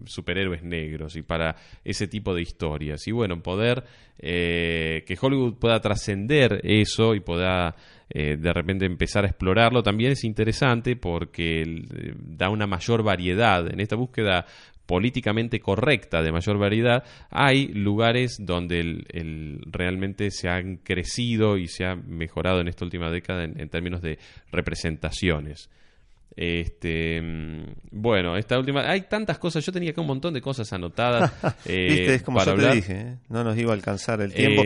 [0.05, 3.07] superhéroes negros y para ese tipo de historias.
[3.07, 3.83] Y bueno, poder
[4.19, 7.73] que Hollywood pueda trascender eso y poder
[8.09, 13.67] eh, de repente empezar a explorarlo también es interesante porque eh, da una mayor variedad.
[13.71, 14.45] En esta búsqueda
[14.87, 21.85] políticamente correcta de mayor variedad, hay lugares donde el, realmente se han crecido y se
[21.85, 24.17] ha mejorado en esta última década en, términos de
[24.51, 25.69] representaciones.
[26.35, 30.71] Este, mm, bueno, esta última, hay tantas cosas, yo tenía acá un montón de cosas
[30.73, 31.31] anotadas.
[31.65, 34.63] Eh, es como yo te dije, no nos iba a alcanzar el tiempo.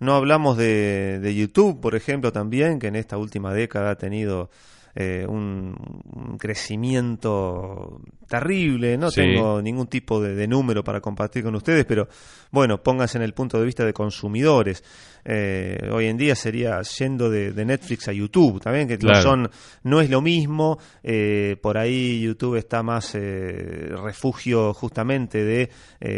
[0.00, 4.50] No hablamos de, de YouTube, por ejemplo, también, que en esta última década ha tenido
[4.94, 8.98] eh, un, crecimiento terrible.
[8.98, 12.08] No tengo ningún tipo de, número para compartir con ustedes, pero
[12.52, 14.84] bueno, pónganse en el punto de vista de consumidores.
[15.24, 19.50] Eh, hoy en día sería yendo de, Netflix a YouTube, también que no son,
[19.82, 20.78] no es lo mismo.
[21.02, 25.70] Eh, por ahí YouTube está más refugio justamente de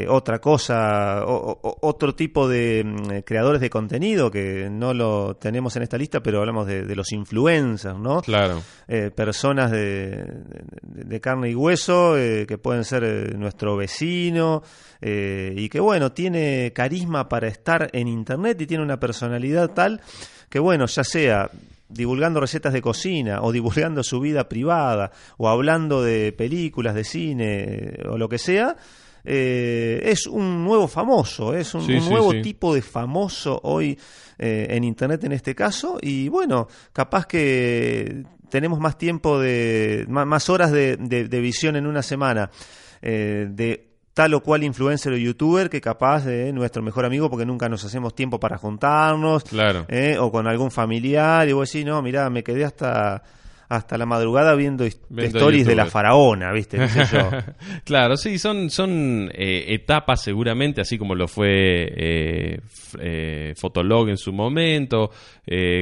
[0.09, 5.97] otra cosa, otro tipo de mm, creadores de contenido que no lo tenemos en esta
[5.97, 8.21] lista, pero hablamos de, de los influencers, ¿no?
[8.23, 8.63] Claro.
[8.87, 14.63] Eh, personas de, carne y hueso, eh, que pueden ser eh, nuestro vecino,
[15.07, 20.01] y que bueno, tiene carisma para estar en Internet y tiene una personalidad tal
[20.49, 21.51] que bueno, ya sea
[21.89, 27.99] divulgando recetas de cocina o divulgando su vida privada o hablando de películas, de cine
[28.09, 28.77] o lo que sea,
[29.25, 33.99] es un nuevo famoso, es un, nuevo tipo de famoso hoy
[34.39, 35.99] en Internet en este caso.
[36.01, 42.51] Y bueno, capaz que tenemos más tiempo de, más, horas de, visión en una semana
[43.03, 47.45] eh, de tal o cual influencer o youtuber que capaz de nuestro mejor amigo porque
[47.45, 49.87] nunca nos hacemos tiempo para juntarnos claro.
[49.89, 53.23] Eh, o con algún familiar y vos decís no mira me quedé hasta
[53.69, 56.79] hasta la madrugada viendo, stories de la faraona, ¿viste?
[57.85, 62.61] claro, sí, son, son eh, etapas seguramente, así como lo fue eh,
[63.01, 65.11] eh, Fotolog en su momento,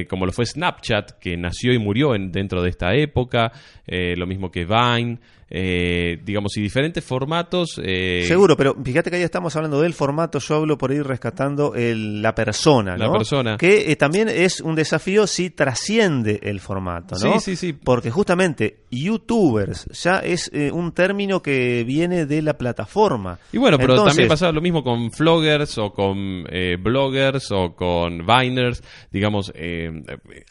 [0.09, 3.51] como lo fue Snapchat, que nació y murió en, dentro de esta época,
[3.87, 5.19] lo mismo que Vine.
[5.55, 7.79] Eh, digamos, y diferentes formatos.
[7.83, 11.75] Eh, Seguro, pero fíjate que ahí estamos hablando del formato, yo hablo por ir rescatando
[11.75, 13.55] la persona, La persona.
[13.57, 17.39] Que eh, también es un desafío si trasciende el formato, ¿no?
[17.39, 17.73] Sí, sí, sí.
[17.73, 23.37] Porque justamente youtubers ya es un término que viene de la plataforma.
[23.51, 26.45] Y bueno, pero también pasa lo mismo con vloggers o con
[26.79, 28.81] bloggers o con viners,
[29.11, 29.53] digamos,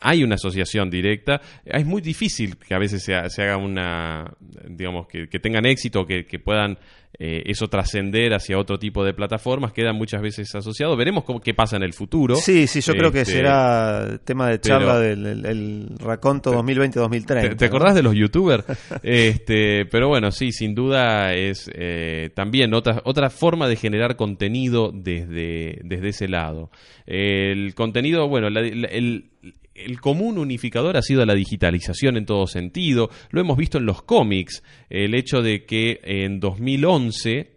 [0.01, 1.41] hay una asociación directa.
[1.65, 4.33] Es muy difícil que a veces se, se haga una,
[4.69, 6.79] digamos, que, tengan éxito, que, que puedan
[7.19, 10.97] eh, eso trascender hacia otro tipo de plataformas queda muchas veces asociado.
[10.97, 12.37] Veremos cómo, qué pasa en el futuro.
[12.37, 17.57] Sí, sí, yo creo que este, será tema de charla del el, raconto 2020-2030.
[17.57, 18.65] ¿Te, acordás de los youtubers?
[19.03, 24.91] este, pero bueno, sí, sin duda es eh, también otra, otra forma de generar contenido
[24.91, 26.71] desde, desde ese lado.
[27.07, 29.31] El contenido, bueno, el,
[29.75, 33.11] el común unificador ha sido la digitalización en todo sentido.
[33.31, 34.63] Lo hemos visto en los cómics.
[34.91, 37.53] El hecho de que en 2011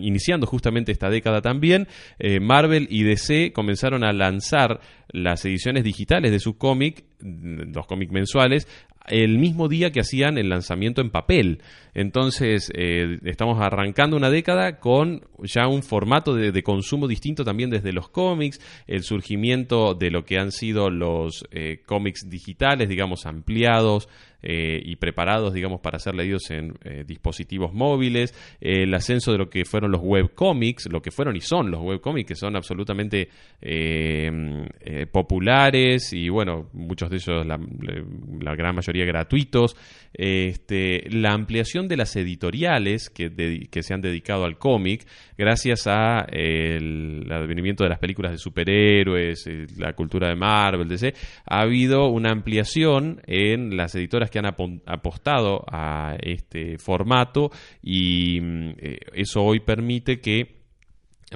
[0.00, 1.88] iniciando justamente esta década también,
[2.18, 8.12] eh, Marvel y DC comenzaron a lanzar las ediciones digitales de su cómic, los cómics
[8.12, 8.68] mensuales,
[9.08, 11.62] el mismo día que hacían el lanzamiento en papel.
[11.94, 17.92] Entonces, eh, estamos arrancando una década con ya un formato de, consumo distinto también desde
[17.92, 24.08] los cómics, el surgimiento de lo que han sido los eh, cómics digitales, digamos, ampliados,
[24.42, 29.50] eh, y preparados, digamos, para ser leídos en eh, dispositivos móviles, el ascenso de lo
[29.50, 33.28] que fueron los webcomics, lo que fueron y son los webcomics, que son absolutamente
[33.60, 37.58] eh, populares y, bueno, muchos de ellos, la,
[38.54, 39.76] gran mayoría gratuitos,
[40.12, 43.30] este, la ampliación de las editoriales que,
[43.82, 49.92] se han dedicado al cómic, gracias a el, advenimiento de las películas de superhéroes, la
[49.92, 51.14] cultura de Marvel, DC,
[51.46, 57.50] ha habido una ampliación en las editoras que han apostado a este formato
[57.82, 60.60] y mm, eh, eso hoy permite que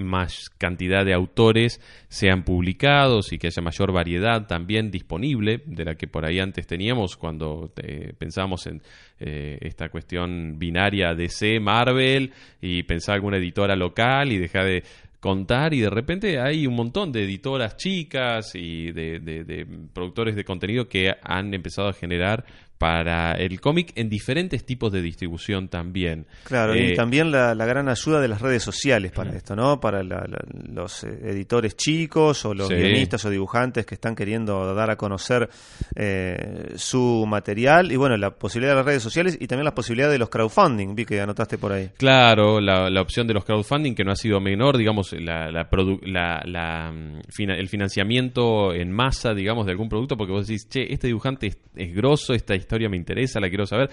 [0.01, 5.95] más cantidad de autores sean publicados y que haya mayor variedad también disponible de la
[5.95, 8.83] que por ahí antes teníamos cuando eh, pensábamos en
[9.21, 14.83] eh, esta cuestión binaria DC, Marvel y pensaba alguna editora local y dejar de
[15.21, 20.87] contar y de repente hay un montón de editoras chicas y de, productores de contenido
[20.87, 22.45] que han empezado a generar
[22.85, 26.27] para el cómic en diferentes tipos de distribución también.
[26.43, 29.81] Claro, y eh, también la, gran ayuda de las redes sociales para esto, ¿no?
[29.81, 34.97] Para los eh, editores chicos o los guionistas o dibujantes que están queriendo dar a
[34.97, 35.49] conocer
[35.97, 40.11] eh, su material y bueno, la posibilidad de las redes sociales y también la posibilidad
[40.11, 41.89] de los crowdfunding, vi que anotaste por ahí.
[41.97, 47.21] Claro, la, opción de los crowdfunding que no ha sido menor, digamos, la, la, mm,
[47.49, 51.59] el financiamiento en masa, digamos, de algún producto, porque vos decís, che, este dibujante es,
[51.77, 53.91] es grosso, esta historia me interesa, la quiero saber,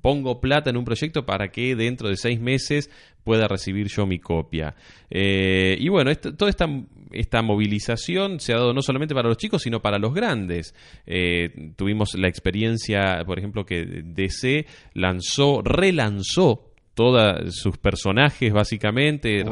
[0.00, 2.90] pongo plata en un proyecto para que dentro de seis meses
[3.24, 4.74] pueda recibir yo mi copia.
[5.10, 6.66] Eh, y bueno, toda esta,
[7.12, 10.74] esta movilización se ha dado no solamente para los chicos, sino para los grandes.
[11.06, 19.44] Eh, tuvimos la experiencia, por ejemplo, que DC lanzó, relanzó todos sus personajes básicamente,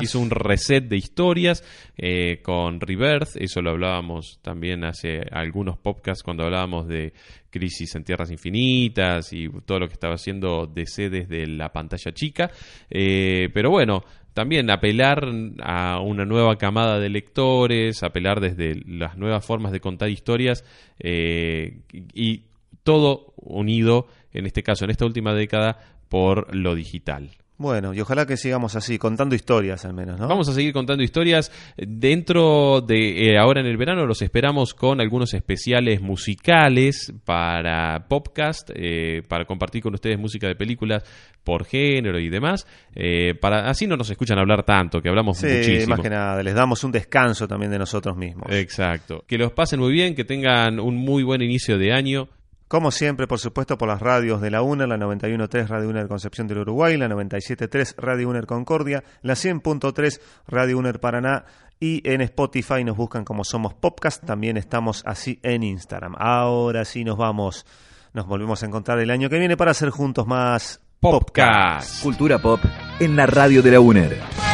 [0.00, 1.64] hizo un reset de historias
[1.96, 7.12] eh, con Rebirth, eso lo hablábamos también hace algunos podcasts cuando hablábamos de
[7.50, 12.50] Crisis en Tierras Infinitas y todo lo que estaba haciendo DC desde la pantalla chica,
[12.90, 15.28] eh, pero bueno, también apelar
[15.62, 20.64] a una nueva camada de lectores, apelar desde las nuevas formas de contar historias
[20.98, 22.42] eh, y
[22.82, 25.78] todo unido, en este caso, en esta última década,
[26.08, 27.30] por lo digital.
[27.56, 30.26] Bueno, y ojalá que sigamos así, contando historias al menos, ¿no?
[30.26, 31.52] Vamos a seguir contando historias.
[31.76, 38.70] Dentro de eh, ahora en el verano los esperamos con algunos especiales musicales para podcast,
[38.74, 41.04] eh, para compartir con ustedes música de películas
[41.44, 42.66] por género y demás.
[42.92, 45.94] Eh, para Así no nos escuchan hablar tanto, que hablamos sí, muchísimo.
[45.94, 48.50] más que nada, les damos un descanso también de nosotros mismos.
[48.50, 49.22] Exacto.
[49.28, 52.28] Que los pasen muy bien, que tengan un muy buen inicio de año.
[52.68, 56.46] Como siempre, por supuesto, por las radios de la UNER, la 91.3 Radio UNER Concepción
[56.46, 61.44] del Uruguay, la 97.3 Radio UNER Concordia, la 100.3 Radio UNER Paraná
[61.78, 66.14] y en Spotify nos buscan como Somos Podcast, también estamos así en Instagram.
[66.18, 67.66] Ahora sí nos vamos,
[68.12, 72.02] nos volvemos a encontrar el año que viene para hacer juntos más Podcast.
[72.02, 72.60] Cultura pop
[72.98, 74.53] en la radio de la UNER.